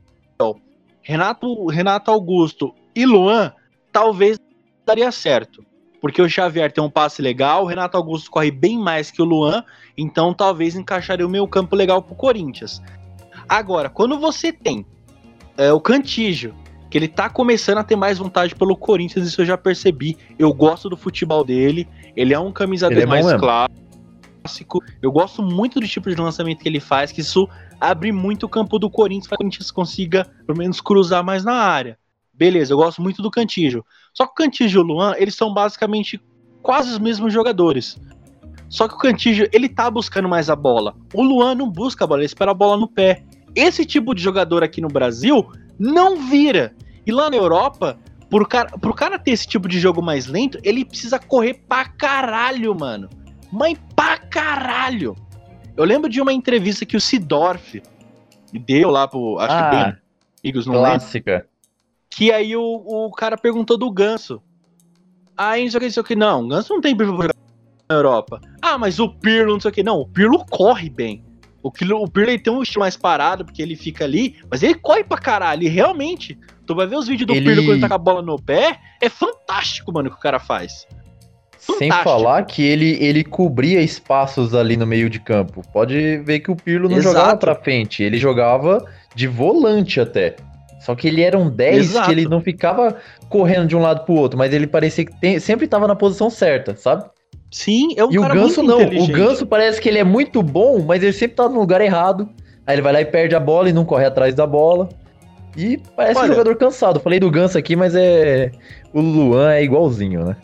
[1.02, 3.52] Renato, Renato Augusto e Luan,
[3.92, 4.38] talvez
[4.84, 5.64] daria certo.
[6.00, 9.24] Porque o Xavier tem um passe legal, o Renato Augusto corre bem mais que o
[9.24, 9.64] Luan,
[9.96, 12.80] então talvez encaixaria o meio campo legal pro Corinthians.
[13.48, 14.84] Agora, quando você tem
[15.56, 16.54] é, o Cantígio,
[16.90, 20.16] que ele tá começando a ter mais vontade pelo Corinthians, isso eu já percebi.
[20.38, 23.40] Eu gosto do futebol dele, ele é um camisa Ele 10 é mais mesmo.
[23.40, 24.82] clássico.
[25.02, 27.48] Eu gosto muito do tipo de lançamento que ele faz, que isso
[27.80, 31.44] abre muito o campo do Corinthians para que o Corinthians consiga, pelo menos, cruzar mais
[31.44, 31.98] na área.
[32.32, 33.84] Beleza, eu gosto muito do Cantígio.
[34.14, 36.20] Só que o Cantígio e o Luan, eles são basicamente
[36.62, 37.98] quase os mesmos jogadores.
[38.68, 40.94] Só que o Cantígio, ele tá buscando mais a bola.
[41.14, 43.24] O Luan não busca a bola, ele espera a bola no pé.
[43.54, 46.74] Esse tipo de jogador aqui no Brasil não vira.
[47.06, 50.58] E lá na Europa, pro cara, pro cara ter esse tipo de jogo mais lento,
[50.62, 53.08] ele precisa correr pra caralho, mano.
[53.50, 55.16] Mas pra caralho.
[55.76, 57.80] Eu lembro de uma entrevista que o Sidorf
[58.52, 59.38] deu lá pro.
[59.38, 59.96] Acho que Ah, bem
[60.44, 60.90] amigos, não lembro.
[60.90, 61.46] Clássica.
[62.10, 64.42] Que aí o, o cara perguntou do Ganso.
[65.36, 66.16] Aí não sei o que, não sei o que.
[66.16, 67.36] Não, o Ganso não tem perfil pra jogar
[67.88, 68.40] na Europa.
[68.60, 69.82] Ah, mas o Pirlo, não sei o que.
[69.82, 71.24] Não, o Pirlo corre bem.
[71.62, 74.62] O, Pirlo- o Pirlo ele tem um estilo mais parado, porque ele fica ali, mas
[74.62, 75.64] ele corre pra caralho.
[75.64, 77.98] E realmente, tu vai ver os vídeos do Ele- Pirlo quando ele tá com a
[77.98, 80.86] bola no pé, é fantástico, mano, o que o cara faz.
[81.58, 82.04] Sem Fantástico.
[82.04, 85.62] falar que ele, ele cobria espaços ali no meio de campo.
[85.72, 87.14] Pode ver que o Pirlo não Exato.
[87.16, 88.82] jogava pra frente, ele jogava
[89.14, 90.36] de volante até.
[90.80, 92.06] Só que ele era um 10 Exato.
[92.06, 92.96] que ele não ficava
[93.28, 96.30] correndo de um lado pro outro, mas ele parecia que tem- sempre tava na posição
[96.30, 97.04] certa, sabe?
[97.50, 98.82] Sim, é um e o Ganso não.
[98.82, 99.06] O.
[99.06, 102.28] Ganso parece que ele é muito bom, mas ele sempre tá no lugar errado.
[102.66, 104.88] Aí ele vai lá e perde a bola e não corre atrás da bola.
[105.56, 107.00] E parece um Olha- jogador cansado.
[107.00, 108.52] Falei do Ganso aqui, mas é.
[108.92, 110.36] O Luan é igualzinho, né?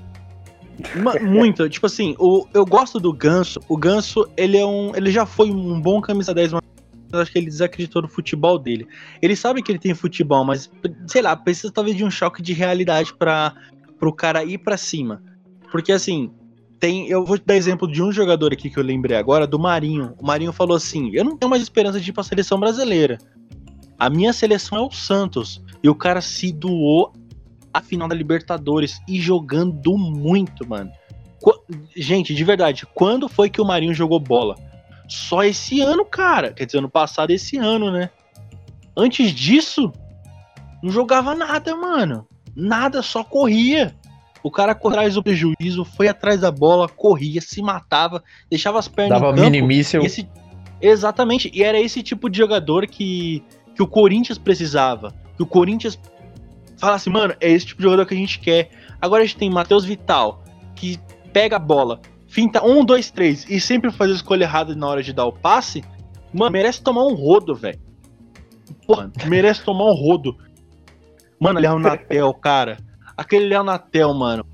[1.23, 3.61] Muito, tipo assim, o, eu gosto do Ganso.
[3.69, 4.93] O Ganso, ele é um.
[4.97, 6.63] Ele já foi um bom camisa 10, mas
[7.13, 8.89] acho que ele desacreditou no futebol dele.
[9.23, 10.71] Ele sabe que ele tem futebol, mas,
[11.07, 13.55] sei lá, precisa talvez de um choque de realidade para
[14.01, 15.23] pro cara ir pra cima.
[15.71, 16.31] Porque assim,
[16.85, 17.09] tem.
[17.09, 20.15] Eu vou dar exemplo de um jogador aqui que eu lembrei agora, do Marinho.
[20.19, 23.17] O Marinho falou assim: eu não tenho mais esperança de ir pra seleção brasileira.
[23.99, 25.63] A minha seleção é o Santos.
[25.83, 27.13] E o cara se doou
[27.73, 30.91] a final da Libertadores e jogando muito, mano.
[31.41, 31.63] Qu-
[31.97, 34.55] Gente, de verdade, quando foi que o Marinho jogou bola?
[35.09, 36.53] Só esse ano, cara.
[36.53, 38.11] Quer dizer, ano passado, esse ano, né?
[38.97, 39.93] Antes disso,
[40.83, 42.27] não jogava nada, mano.
[42.57, 43.95] Nada, só corria.
[44.45, 49.19] O cara atrás do prejuízo, foi atrás da bola, corria, se matava, deixava as pernas
[49.19, 49.51] Dava em campo.
[49.51, 50.03] mini míssel.
[50.03, 50.29] E esse-
[50.83, 53.43] exatamente, e era esse tipo de jogador que,
[53.75, 55.13] que o Corinthians precisava.
[55.37, 55.99] Que o Corinthians
[56.77, 58.69] falasse, mano, é esse tipo de jogador que a gente quer.
[59.01, 60.99] Agora a gente tem Matheus Vital, que
[61.33, 65.03] pega a bola, finta um, dois, três, e sempre faz a escolha errada na hora
[65.03, 65.83] de dar o passe.
[66.33, 67.79] Mano, merece tomar um rodo, velho.
[68.87, 70.37] Porra, merece tomar um rodo.
[71.41, 72.77] Mano, Léo Natel, cara.
[73.17, 74.45] Aquele Léo Natel, mano.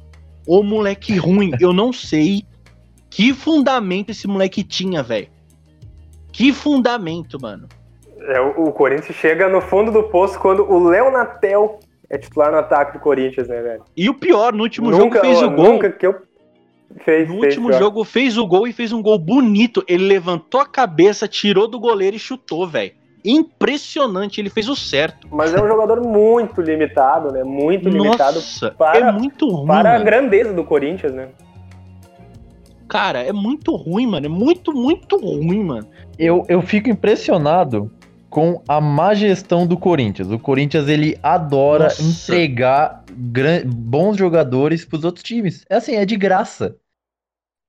[0.46, 2.44] O moleque ruim, eu não sei
[3.08, 5.28] que fundamento esse moleque tinha, velho.
[6.32, 7.68] Que fundamento, mano.
[8.20, 12.52] É, o, o Corinthians chega no fundo do poço quando o Léo Natel é titular
[12.52, 13.84] no ataque do Corinthians, né, velho?
[13.96, 15.72] E o pior, no último nunca, jogo fez ó, o gol.
[15.72, 16.14] Nunca que eu
[17.04, 17.78] fez, No fez, último pior.
[17.78, 19.82] jogo fez o gol e fez um gol bonito.
[19.88, 22.92] Ele levantou a cabeça, tirou do goleiro e chutou, velho.
[23.24, 25.28] Impressionante, ele fez o certo.
[25.30, 27.44] Mas é um jogador muito limitado, né?
[27.44, 30.04] Muito limitado Nossa, para- é muito ruim, para a mano.
[30.04, 31.28] grandeza do Corinthians, né?
[32.88, 34.26] Cara, é muito ruim, mano.
[34.26, 35.86] É muito, muito ruim, mano.
[36.18, 37.90] Eu, eu fico impressionado
[38.28, 40.30] com a má gestão do Corinthians.
[40.30, 42.02] O Corinthians ele adora Nossa.
[42.02, 43.04] entregar
[43.66, 45.64] bons jogadores pros outros times.
[45.68, 46.76] É assim, é de graça.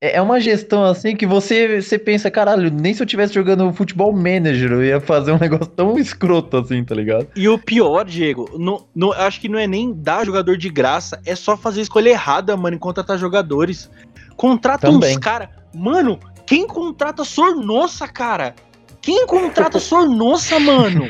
[0.04, 3.72] É é uma gestão assim que você, você pensa, caralho, nem se eu tivesse jogando
[3.72, 7.28] futebol manager eu ia fazer um negócio tão escroto assim, tá ligado?
[7.36, 11.22] E o pior, Diego, não, não, acho que não é nem dar jogador de graça,
[11.24, 13.92] é só fazer escolha errada, mano, em contratar jogadores.
[14.36, 15.12] Contrata Também.
[15.12, 15.52] uns cara.
[15.74, 18.56] Mano, quem contrata Sornossa, cara?
[19.04, 21.06] Quem contrata Sornossa, mano?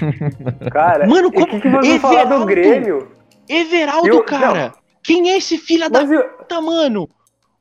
[0.70, 2.46] Cara, Mano, e o como- que, vão falar do.
[2.46, 3.08] Grêmio?
[3.48, 4.74] Everaldo, Eu- cara.
[5.04, 7.10] Quem é esse filho da eu- puta, mano?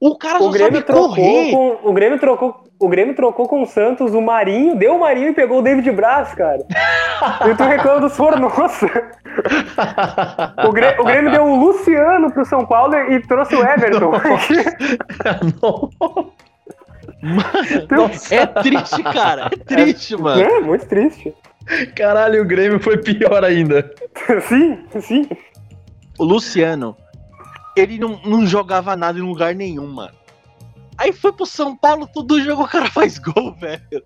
[0.00, 1.50] O cara o só Grêmio sabe trocou correr.
[1.50, 1.78] com.
[1.84, 2.64] O Grêmio trocou.
[2.78, 5.92] O Grêmio trocou com o Santos o Marinho, deu o Marinho e pegou o David
[5.92, 6.64] Braz, cara.
[7.50, 8.88] e tu reclama do Sornossa.
[10.66, 14.12] O Grêmio, o Grêmio deu o Luciano pro São Paulo e trouxe o Everton.
[15.62, 15.90] Não.
[18.30, 19.50] É triste, cara.
[19.52, 20.42] É triste, mano.
[20.42, 21.34] é, muito triste.
[21.94, 23.90] Caralho, o Grêmio foi pior ainda.
[24.48, 25.28] Sim, sim.
[26.18, 26.96] O Luciano,
[27.82, 30.14] ele não, não jogava nada em lugar nenhum, mano.
[30.98, 34.02] Aí foi pro São Paulo, todo jogo o cara faz gol, velho.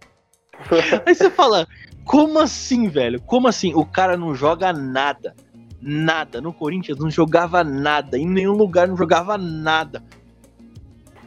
[1.04, 1.66] Aí você fala,
[2.04, 3.20] como assim, velho?
[3.22, 3.74] Como assim?
[3.74, 5.34] O cara não joga nada.
[5.80, 6.40] Nada.
[6.40, 8.16] No Corinthians não jogava nada.
[8.16, 10.02] Em nenhum lugar não jogava nada.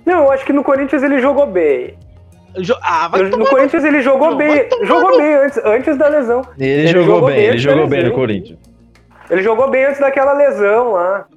[0.05, 1.97] Não, eu acho que no Corinthians ele jogou bem.
[2.60, 4.67] Jo- Ah, vai No, tomar no Corinthians ele jogou Não, bem.
[4.83, 6.41] Jogou bem antes, antes da lesão.
[6.57, 8.12] Ele, Ele jogou, jogou bem, bem, ele jogou bem no.
[8.13, 8.60] Corinthians.
[9.29, 11.27] Ele jogou bem antes daquela lesão lá.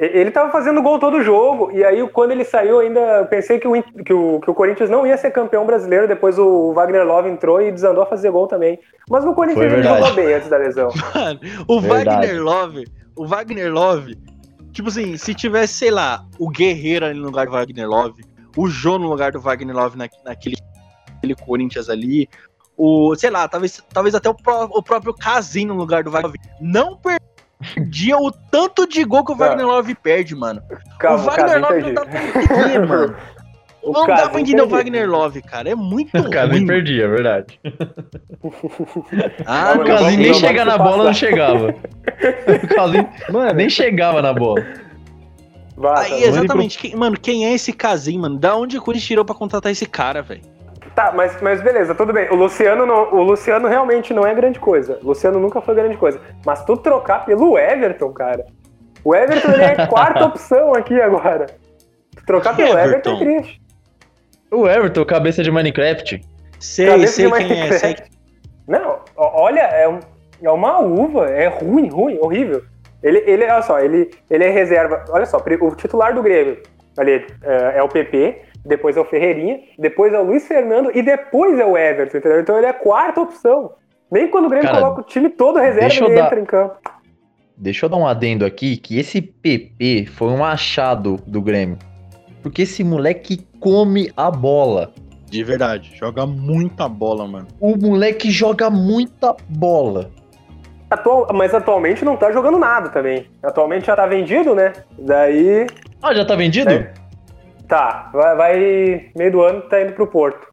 [0.00, 1.72] Ele tava fazendo gol todo jogo.
[1.72, 4.88] E aí, quando ele saiu, ainda eu pensei que o, que, o, que o Corinthians
[4.88, 6.06] não ia ser campeão brasileiro.
[6.06, 8.78] Depois o Wagner Love entrou e desandou a fazer gol também.
[9.10, 10.90] Mas no Corinthians ele jogou bem antes da lesão.
[11.12, 12.26] Mano, o Verdade.
[12.26, 12.84] Wagner Love,
[13.16, 14.16] o Wagner Love,
[14.72, 18.22] tipo assim, se tivesse, sei lá, o Guerreiro ali no lugar do Wagner Love,
[18.56, 20.56] o Jô no lugar do Wagner Love na, naquele,
[21.14, 22.28] naquele Corinthians ali,
[22.76, 26.30] o, sei lá, talvez, talvez até o, pró- o próprio Casim no lugar do Wagner
[26.32, 26.96] Love, não
[27.74, 29.46] perdia o tanto de gol que o Não.
[29.46, 30.62] Wagner Love perde, mano.
[30.98, 31.92] Calma, o Wagner Love perdi.
[31.92, 33.16] não dá pra entender, mano.
[33.80, 34.68] O não dá pra entender o.
[34.68, 35.70] Wagner Love, cara.
[35.70, 36.66] É muito O Casim ruim.
[36.66, 37.60] perdia, é verdade.
[39.46, 40.90] Ah, O Casim nem chegar na passar.
[40.90, 41.74] bola, não chegava.
[42.64, 44.60] O Casim Mano, nem chegava na bola.
[45.96, 46.76] Aí, tá, exatamente.
[46.78, 48.36] Quem- mano, quem é esse Casim, mano?
[48.36, 50.40] Da onde o Corinthians tirou pra contratar esse cara, velho?
[50.98, 52.28] Tá, mas, mas beleza, tudo bem.
[52.28, 54.98] O Luciano, não- o Luciano realmente não é grande coisa.
[55.00, 56.20] O Luciano nunca foi grande coisa.
[56.44, 58.44] Mas tu trocar pelo Everton, cara.
[59.04, 61.46] O Everton ele é a quarta opção aqui agora.
[62.16, 63.14] Tu trocar pelo Everton, Everton?
[63.14, 63.62] é triste.
[64.50, 66.20] O Everton, cabeça de Minecraft.
[66.58, 67.48] Sei, Cabeça sei de quem é.
[67.60, 67.78] Minecraft.
[67.78, 67.96] Sei...
[68.66, 70.00] Não, olha, é, um-
[70.42, 72.60] é uma uva, é ruim, ruim, horrível.
[73.04, 75.04] Ele, ele, olha só, ele, ele é reserva.
[75.10, 76.60] Olha só, o titular do Grêmio
[76.98, 81.02] ali é, é o PP, depois é o Ferreirinha, depois é o Luiz Fernando e
[81.02, 82.40] depois é o Everton, entendeu?
[82.40, 83.72] Então ele é a quarta opção.
[84.10, 86.76] Nem quando o Grêmio Cara, coloca o time todo reserva, ele dar- entra em campo.
[87.56, 91.76] Deixa eu dar um adendo aqui, que esse PP foi um achado do Grêmio.
[92.42, 94.92] Porque esse moleque come a bola.
[95.26, 97.48] De verdade, joga muita bola, mano.
[97.60, 100.10] O moleque joga muita bola.
[100.88, 103.26] Atual, mas atualmente não tá jogando nada também.
[103.42, 104.72] Atualmente já tá vendido, né?
[104.98, 105.66] Daí.
[106.02, 106.70] Ah, já tá vendido?
[106.70, 106.94] É.
[107.68, 110.46] Tá, vai, vai- meio do ano tá indo pro Porto.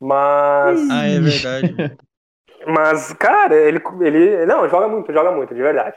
[0.00, 0.80] Mas.
[0.90, 1.96] Ah, é verdade.
[2.66, 4.44] Mas, cara, ele, ele.
[4.46, 5.96] Não, joga muito, joga muito, de verdade.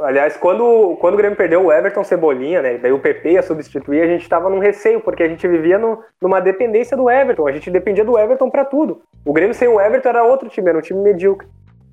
[0.00, 2.78] Aliás, quando, quando o Grêmio perdeu o Everton Cebolinha, né?
[2.78, 6.00] Daí o PP ia substituir, a gente tava num receio, porque a gente vivia no-
[6.22, 7.48] numa dependência do Everton.
[7.48, 9.02] A gente dependia do Everton pra tudo.
[9.24, 11.48] O Grêmio sem o Everton era outro time, era um time medíocre.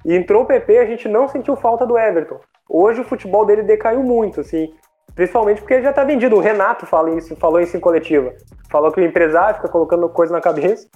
[0.05, 2.39] E entrou o PP, a gente não sentiu falta do Everton.
[2.69, 4.71] Hoje o futebol dele decaiu muito, assim.
[5.15, 6.35] Principalmente porque ele já tá vendido.
[6.35, 8.33] O Renato fala isso, falou isso em coletiva.
[8.69, 10.87] Falou que o empresário fica colocando coisa na cabeça.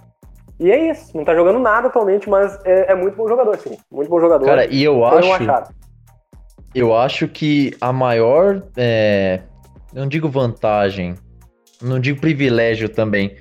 [0.59, 1.15] E é isso.
[1.15, 3.77] Não tá jogando nada atualmente, mas é, é muito bom jogador, sim.
[3.89, 4.45] Muito bom jogador.
[4.45, 5.73] Cara, e eu um acho, achado.
[6.75, 9.39] eu acho que a maior, é,
[9.93, 11.15] não digo vantagem,
[11.81, 13.37] não digo privilégio também.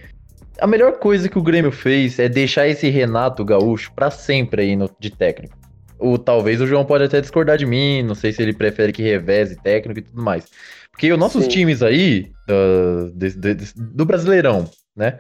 [0.60, 4.76] A melhor coisa que o Grêmio fez é deixar esse Renato Gaúcho pra sempre aí
[4.76, 5.57] no, de técnico.
[5.98, 9.02] O, talvez o João pode até discordar de mim, não sei se ele prefere que
[9.02, 10.44] reveze técnico e tudo mais.
[10.92, 11.50] Porque os nossos Sim.
[11.50, 15.18] times aí, do, de- de- de- do Brasileirão, né?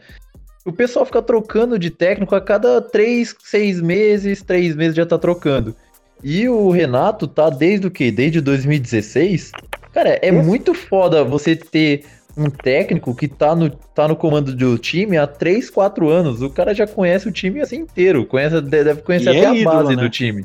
[0.64, 5.16] O pessoal fica trocando de técnico a cada três, seis meses, três meses já tá
[5.18, 5.74] trocando.
[6.22, 8.10] E o Renato tá desde o quê?
[8.10, 9.52] Desde 2016?
[9.92, 12.04] Cara, é muito foda você ter
[12.36, 16.42] um técnico que tá no, tá no comando do time há 3, 4 anos.
[16.42, 18.26] O cara já conhece o time assim inteiro.
[18.26, 20.02] Conhece, deve conhecer E até é a ídolo, base né?
[20.02, 20.44] do time.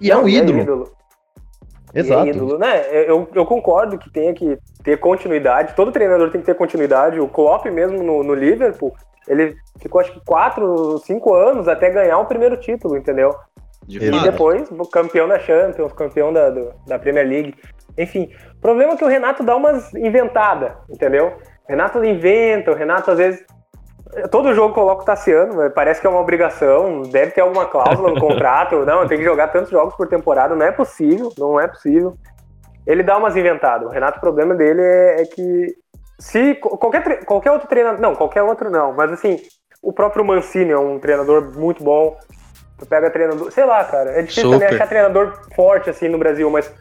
[0.00, 0.90] E é um ídolo.
[1.94, 2.26] E é Exato.
[2.28, 2.82] ídolo, né?
[3.08, 5.74] Eu, eu concordo que tenha que ter continuidade.
[5.74, 7.18] Todo treinador tem que ter continuidade.
[7.20, 8.94] O Klopp mesmo no, no Liverpool,
[9.26, 13.34] ele ficou acho que 4, 5 anos até ganhar o primeiro título, entendeu?
[13.86, 14.22] De E fato.
[14.30, 17.54] depois, campeão da Champions, campeão da, do- da Premier League.
[17.96, 21.38] Enfim, o problema é que o Renato dá umas inventadas, entendeu?
[21.66, 23.44] O Renato inventa, o Renato às vezes.
[24.30, 28.20] Todo jogo coloca o Tassiano, parece que é uma obrigação, deve ter alguma cláusula no
[28.20, 28.84] contrato.
[28.86, 32.16] Não, tem que jogar tantos jogos por temporada, não é possível, não é possível.
[32.86, 33.86] Ele dá umas inventadas.
[33.86, 35.76] O Renato, o problema dele é, é que
[36.18, 38.00] se qualquer, qualquer outro treinador.
[38.00, 39.38] Não, qualquer outro não, mas assim,
[39.82, 42.16] o próprio Mancini é um treinador muito bom.
[42.78, 43.50] Tu pega treinador.
[43.52, 44.10] Sei lá, cara.
[44.12, 46.72] É difícil também achar treinador forte assim no Brasil, mas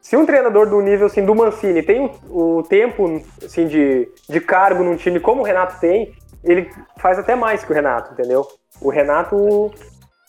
[0.00, 4.40] se um treinador do nível assim, do Mancini tem o, o tempo assim, de, de
[4.40, 8.46] cargo num time como o Renato tem, ele faz até mais que o Renato, entendeu?
[8.80, 9.72] O Renato.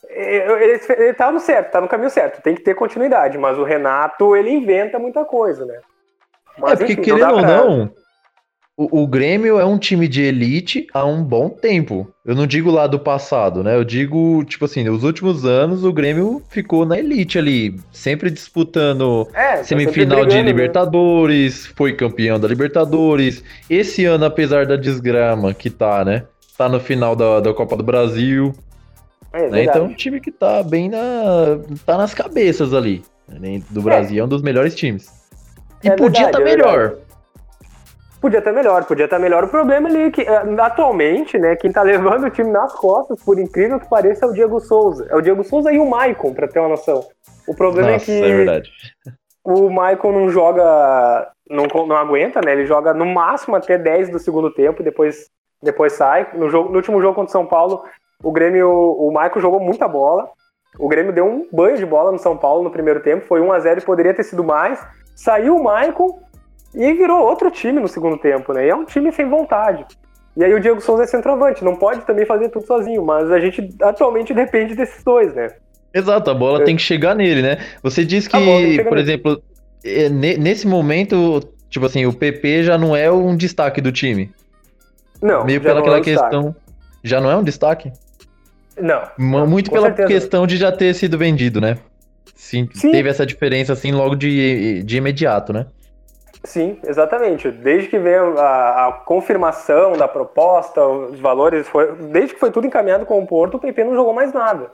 [0.08, 3.58] é, Ele, ele tá no certo, tá no caminho certo, tem que ter continuidade, mas
[3.58, 5.80] o Renato ele inventa muita coisa, né?
[6.58, 7.92] Mas, é porque, enfim, querendo dá ou não,
[8.82, 12.12] o, o Grêmio é um time de elite há um bom tempo.
[12.26, 13.76] Eu não digo lá do passado, né?
[13.76, 19.28] Eu digo, tipo assim, nos últimos anos o Grêmio ficou na elite ali, sempre disputando
[19.34, 20.42] É, tá semifinal de né?
[20.42, 23.44] Libertadores, foi campeão da Libertadores.
[23.70, 26.24] Esse ano, apesar da desgrama que tá, né?
[26.58, 28.54] Tá no final da, da Copa do Brasil.
[29.34, 29.64] É, né?
[29.64, 31.60] Então, um time que tá bem na.
[31.86, 33.04] tá nas cabeças ali.
[33.28, 33.62] né?
[33.70, 35.10] Do Brasil, é um dos melhores times.
[35.84, 36.96] E É podia estar é melhor.
[38.22, 39.46] Podia estar melhor, podia estar melhor.
[39.46, 43.20] O problema ali é que, eh, atualmente, né, quem tá levando o time nas costas,
[43.24, 45.08] por incrível que pareça, é o Diego Souza.
[45.10, 47.04] É o Diego Souza e o Maicon, pra ter uma noção.
[47.48, 48.70] O problema Nossa, é que é verdade.
[49.44, 52.52] o Maicon não joga, não, não aguenta, né?
[52.52, 55.26] Ele joga no máximo até 10 do segundo tempo, depois,
[55.60, 56.30] depois sai.
[56.36, 57.84] No, jogo, no último jogo contra o São Paulo,
[58.24, 60.30] o Grêmio, o Maicon jogou muita bola.
[60.78, 63.52] O Grêmio deu um banho de bola no São Paulo no primeiro tempo, foi 1
[63.52, 64.80] a 0 e poderia ter sido mais.
[65.16, 66.22] Saiu o Maicon
[66.76, 68.66] e virou outro time no segundo tempo, né?
[68.66, 69.86] E é um time sem vontade.
[70.38, 73.40] E aí o Diego Souza é centroavante, não pode também fazer tudo sozinho, mas a
[73.40, 75.50] gente atualmente depende desses dois, né?
[75.94, 76.64] Exato, a bola É.
[76.64, 77.58] tem que chegar nele, né?
[77.84, 78.40] Você diz tem
[78.78, 79.02] que por nele.
[79.02, 79.42] exemplo,
[79.84, 84.32] é, ne- nesse momento, tipo assim, o PP já não é um destaque do time.
[85.22, 86.30] Não, Meio pelaquela é um destaque.
[86.32, 86.56] questão.
[87.04, 87.92] Já não é um destaque?
[88.80, 89.02] Não.
[89.48, 90.08] Muito pela certeza.
[90.08, 91.78] questão de já ter sido vendido, né?
[92.36, 92.92] Sim, Sim.
[92.92, 95.66] teve essa diferença assim logo de, de imediato, né?
[96.44, 97.52] Sim, exatamente.
[97.52, 102.66] Desde que veio a, a confirmação da proposta, os valores, foi, desde que foi tudo
[102.68, 104.72] encaminhado com o Porto, o PP não jogou mais nada.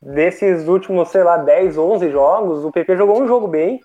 [0.00, 3.80] Desses últimos, sei lá, 10, 11 jogos, o PP jogou um jogo bem,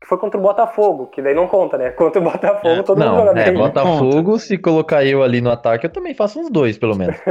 [0.00, 1.90] que foi contra o Botafogo, que daí não conta, né?
[1.90, 3.54] Contra o Botafogo, É, todo mundo não, joga é, bem.
[3.54, 7.16] Botafogo, se colocar eu ali no ataque, eu também faço uns dois, pelo menos.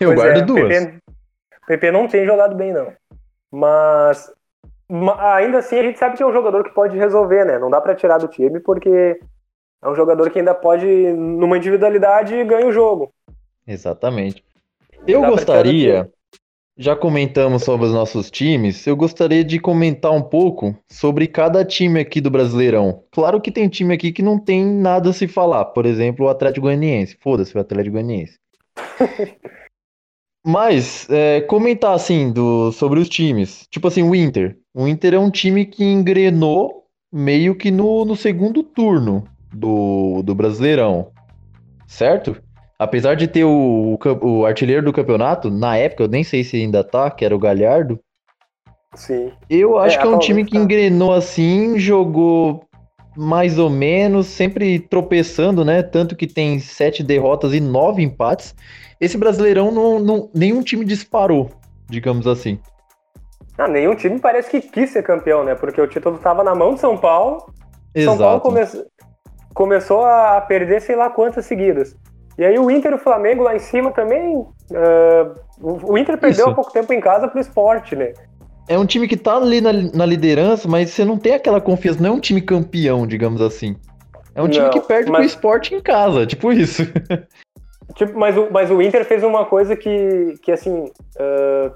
[0.00, 0.86] Eu Pois guardo é, duas.
[0.86, 0.98] PP,
[1.66, 2.92] PP não tem jogado bem, não.
[3.50, 4.34] Mas ma-
[4.88, 7.58] ainda assim a gente sabe que é um jogador que pode resolver, né?
[7.58, 9.18] Não dá pra tirar do time, porque
[9.82, 13.12] é um jogador que ainda pode, numa individualidade, ganha o jogo.
[13.66, 14.44] Exatamente.
[15.06, 16.10] Eu gostaria,
[16.76, 22.00] já comentamos sobre os nossos times, eu gostaria de comentar um pouco sobre cada time
[22.00, 23.02] aqui do Brasileirão.
[23.10, 26.28] Claro que tem time aqui que não tem nada a se falar, por exemplo, o
[26.28, 27.16] Atlético Goianiense.
[27.20, 28.38] Foda-se o Atlético Goianiense.
[30.46, 33.66] Mas, é, comentar assim do, sobre os times.
[33.68, 34.56] Tipo assim, o Inter.
[34.72, 40.34] O Inter é um time que engrenou meio que no, no segundo turno do, do
[40.34, 41.10] Brasileirão.
[41.86, 42.40] Certo?
[42.78, 46.56] Apesar de ter o, o, o artilheiro do campeonato, na época, eu nem sei se
[46.56, 47.98] ainda tá, que era o Galhardo.
[48.94, 49.32] Sim.
[49.50, 50.58] Eu acho É, que é um time que tá.
[50.58, 52.64] engrenou assim, jogou
[53.16, 55.82] mais ou menos, sempre tropeçando, né?
[55.82, 58.54] Tanto que tem sete derrotas e nove empates.
[59.00, 61.50] Esse Brasileirão, não, não- nenhum time disparou,
[61.88, 62.58] digamos assim.
[63.58, 65.54] Ah, nenhum time parece que quis ser campeão, né?
[65.54, 67.46] Porque o título tava na mão de São Paulo.
[67.96, 68.40] São Paulo Exato.
[68.74, 68.86] come-
[69.54, 71.96] começou a perder sei lá quantas seguidas.
[72.38, 74.36] E aí o Inter e o Flamengo lá em cima também.
[74.36, 74.52] o
[75.58, 76.50] o Inter perdeu Isso.
[76.50, 78.12] há pouco tempo em casa pro esporte, né?
[78.68, 82.02] É um time que tá ali na, na liderança, mas você não tem aquela confiança,
[82.02, 83.76] não é um time campeão, digamos assim.
[84.34, 86.82] É um time Não, que perde mas- pro esporte em casa, tipo isso.
[87.94, 91.70] Tipo, mas, o, mas o Inter fez uma coisa que, que assim, é,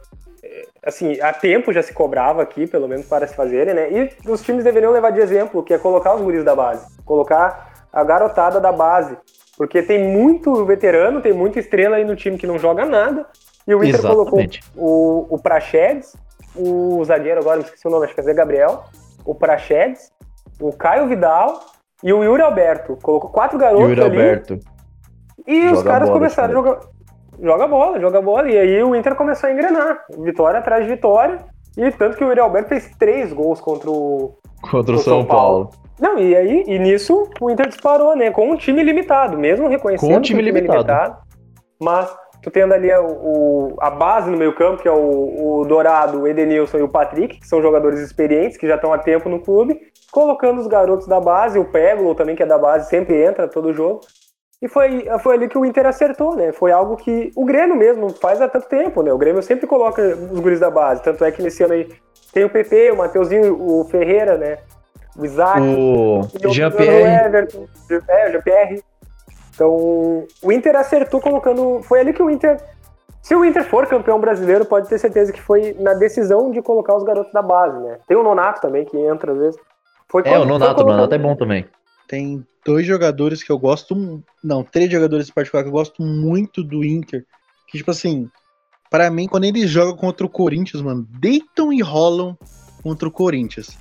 [0.85, 3.89] assim, há tempo já se cobrava aqui, pelo menos para se fazerem, né?
[3.91, 7.87] E os times deveriam levar de exemplo, que é colocar os guris da base, colocar
[7.91, 9.17] a garotada da base,
[9.57, 13.25] porque tem muito veterano, tem muita estrela aí no time que não joga nada,
[13.67, 14.61] e o Inter colocou Exatamente.
[14.77, 16.15] o, o Praxedes,
[16.57, 18.85] o zagueiro agora, me esqueci o nome, acho que é Zé Gabriel,
[19.25, 20.11] o Praxedes,
[20.61, 21.61] o Caio Vidal
[22.03, 22.97] e o Yuri Alberto.
[23.03, 24.17] Colocou quatro garotos Yuri ali.
[24.17, 24.59] Alberto.
[25.47, 26.81] E os Joga caras bola, começaram a jogar.
[27.43, 28.51] Joga bola, joga bola.
[28.51, 30.05] E aí o Inter começou a engrenar.
[30.19, 31.39] Vitória atrás de vitória.
[31.77, 34.37] E tanto que o Yuri Alberto fez três gols contra o.
[34.71, 35.71] Contra o São São Paulo.
[35.71, 35.81] Paulo.
[35.99, 38.31] Não, e aí, e nisso o Inter disparou, né?
[38.31, 41.17] Com um time limitado, mesmo reconhecendo Com um time que o limitado.
[41.81, 45.65] mas tu tendo ali o, o- a base no meio campo, que é o, o
[45.67, 49.29] Dourado, o Edenilson e o Patrick, que são jogadores experientes, que já estão há tempo
[49.29, 49.79] no clube,
[50.11, 53.73] colocando os garotos da base, o Peglo também, que é da base, sempre entra todo
[53.73, 54.01] jogo.
[54.63, 56.53] E foi, foi ali que o Inter acertou, né?
[56.53, 59.11] Foi algo que o Grêmio mesmo faz há tanto tempo, né?
[59.11, 61.03] O Grêmio sempre coloca os guris da base.
[61.03, 61.89] Tanto é que nesse ano aí
[62.31, 64.59] tem o PP, o Mateuzinho, o Ferreira, né?
[65.17, 65.61] O Isaac.
[65.63, 67.27] O o Jean-Pierre.
[67.27, 67.65] Everton,
[68.09, 68.83] é, o Jean-Pierre.
[69.61, 71.83] Então, o Inter acertou colocando.
[71.83, 72.59] Foi ali que o Inter.
[73.21, 76.97] Se o Inter for campeão brasileiro, pode ter certeza que foi na decisão de colocar
[76.97, 77.99] os garotos da base, né?
[78.09, 79.61] Tem o Nonato também, que entra às vezes.
[80.09, 81.67] Foi É, o Nonato, o Nonato é bom também.
[82.09, 84.23] Tem dois jogadores que eu gosto.
[84.43, 87.27] Não, três jogadores em particular que eu gosto muito do Inter.
[87.69, 88.31] Que, tipo assim,
[88.91, 92.35] pra mim, quando eles jogam contra o Corinthians, mano, deitam e rolam
[92.83, 93.77] contra o Corinthians.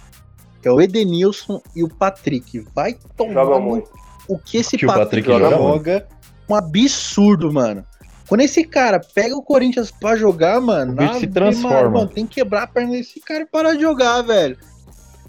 [0.61, 2.65] Que é o Edenilson e o Patrick.
[2.75, 4.08] Vai tomar Joga muito.
[4.29, 6.07] O que esse Que Patrick, Patrick joga, joga
[6.47, 7.83] um absurdo, mano.
[8.27, 11.89] Quando esse cara pega o Corinthians pra jogar, mano, O se transforma.
[12.01, 14.55] Mano, tem que quebrar a perna desse cara e parar de jogar, velho.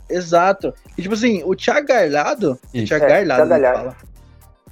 [0.08, 0.74] Exato.
[0.98, 2.86] E tipo assim, o Thiago Garlado, Isso.
[2.88, 3.96] Thiago É, Garlado, Thiago Galhardo.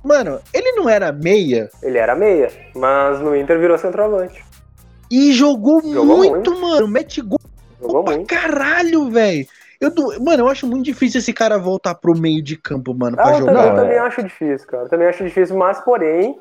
[0.05, 4.45] Mano, ele não era meia Ele era meia, mas no Inter virou centroavante.
[5.11, 6.87] e jogou, Jogou muito, mano.
[6.87, 7.41] Mete gol
[7.81, 8.29] Jogou pra muito.
[8.29, 9.47] caralho, velho.
[9.81, 10.23] Eu do...
[10.25, 13.33] Mano, eu acho muito difícil esse cara voltar pro meio de campo, mano, pra Ah,
[13.33, 13.53] eu jogar.
[13.55, 14.01] também, eu também é.
[14.01, 14.85] acho difícil, cara.
[14.85, 16.37] Eu também acho difícil, mas porém,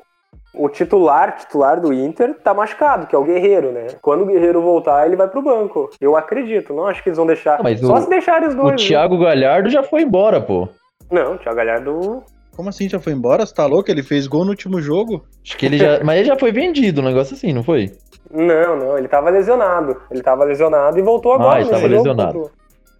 [0.54, 3.86] o titular, titular do Inter tá machucado, que é o Guerreiro, né?
[4.02, 5.88] Quando o Guerreiro voltar, ele vai pro banco.
[6.00, 7.58] Eu acredito, não acho que eles vão deixar.
[7.58, 8.80] Não, mas Só o- se deixarem os O dois.
[8.80, 8.88] viu?
[8.88, 10.68] Thiago Galhardo já foi embora, pô.
[11.10, 12.24] Não, o Thiago Galhardo.
[12.56, 13.46] Como assim já foi embora?
[13.46, 13.88] Você tá louco?
[13.88, 15.24] Ele fez gol no último jogo?
[15.44, 16.02] Acho que ele já.
[16.02, 17.92] Mas ele já foi vendido, um negócio assim, não foi?
[18.32, 19.96] Não, não, ele tava lesionado.
[20.10, 21.60] Ele tava lesionado e voltou agora.
[21.60, 22.38] ele nesse tava lesionado.
[22.40, 22.50] o-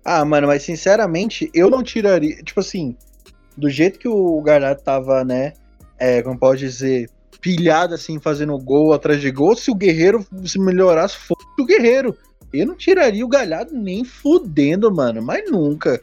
[0.05, 2.37] Ah, mano, mas sinceramente, eu não tiraria.
[2.43, 2.97] Tipo assim,
[3.57, 5.53] do jeito que o Garnato tava, né?
[5.99, 10.59] É, como pode dizer, pilhado assim, fazendo gol atrás de gol, se o Guerreiro se
[10.59, 12.17] melhorasse, fosse o Guerreiro.
[12.53, 16.01] Eu não tiraria o Galhardo nem fudendo, mano, mas nunca.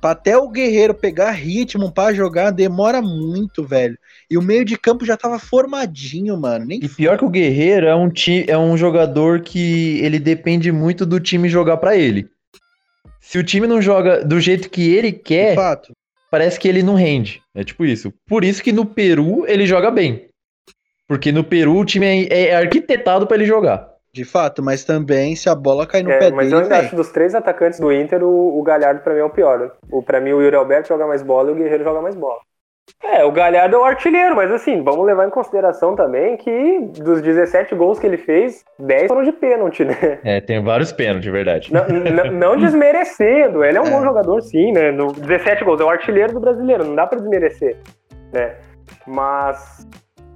[0.00, 3.96] Pra até o Guerreiro pegar ritmo pra jogar, demora muito, velho.
[4.28, 6.64] E o meio de campo já tava formadinho, mano.
[6.66, 10.72] Nem E pior que o Guerreiro é um, ti, é um jogador que ele depende
[10.72, 12.28] muito do time jogar pra ele.
[13.22, 15.92] Se o time não joga do jeito que ele de quer, fato.
[16.30, 17.40] parece que ele não rende.
[17.54, 18.12] É tipo isso.
[18.28, 20.28] Por isso que no Peru ele joga bem.
[21.08, 23.90] Porque no Peru o time é, é arquitetado pra ele jogar.
[24.12, 26.78] De fato, mas também se a bola cair no É, pé mas dele, eu ainda
[26.80, 29.72] acho dos três atacantes do Inter, o, o Galhardo pra mim é o pior.
[29.90, 32.40] O, pra mim o Yuri Alberto joga mais bola e o Guerreiro joga mais bola.
[33.02, 37.20] É, o Galhardo é o artilheiro, mas assim, vamos levar em consideração também que dos
[37.20, 40.18] 17 gols que ele fez, 10 foram de pênalti, né?
[40.24, 41.72] É, tem vários pênaltis, de verdade.
[41.72, 41.84] Não,
[42.32, 43.90] não- desmerecendo, ele é um É.
[43.90, 44.90] bom jogador sim, né?
[44.90, 47.76] No 17 gols, é o artilheiro do brasileiro, não dá pra desmerecer,
[48.32, 48.56] né?
[49.06, 49.86] Mas,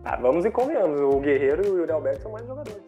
[0.05, 2.86] ah, vamos e convenhamos, o Guerreiro e o Yuri Alberto são mais jogadores.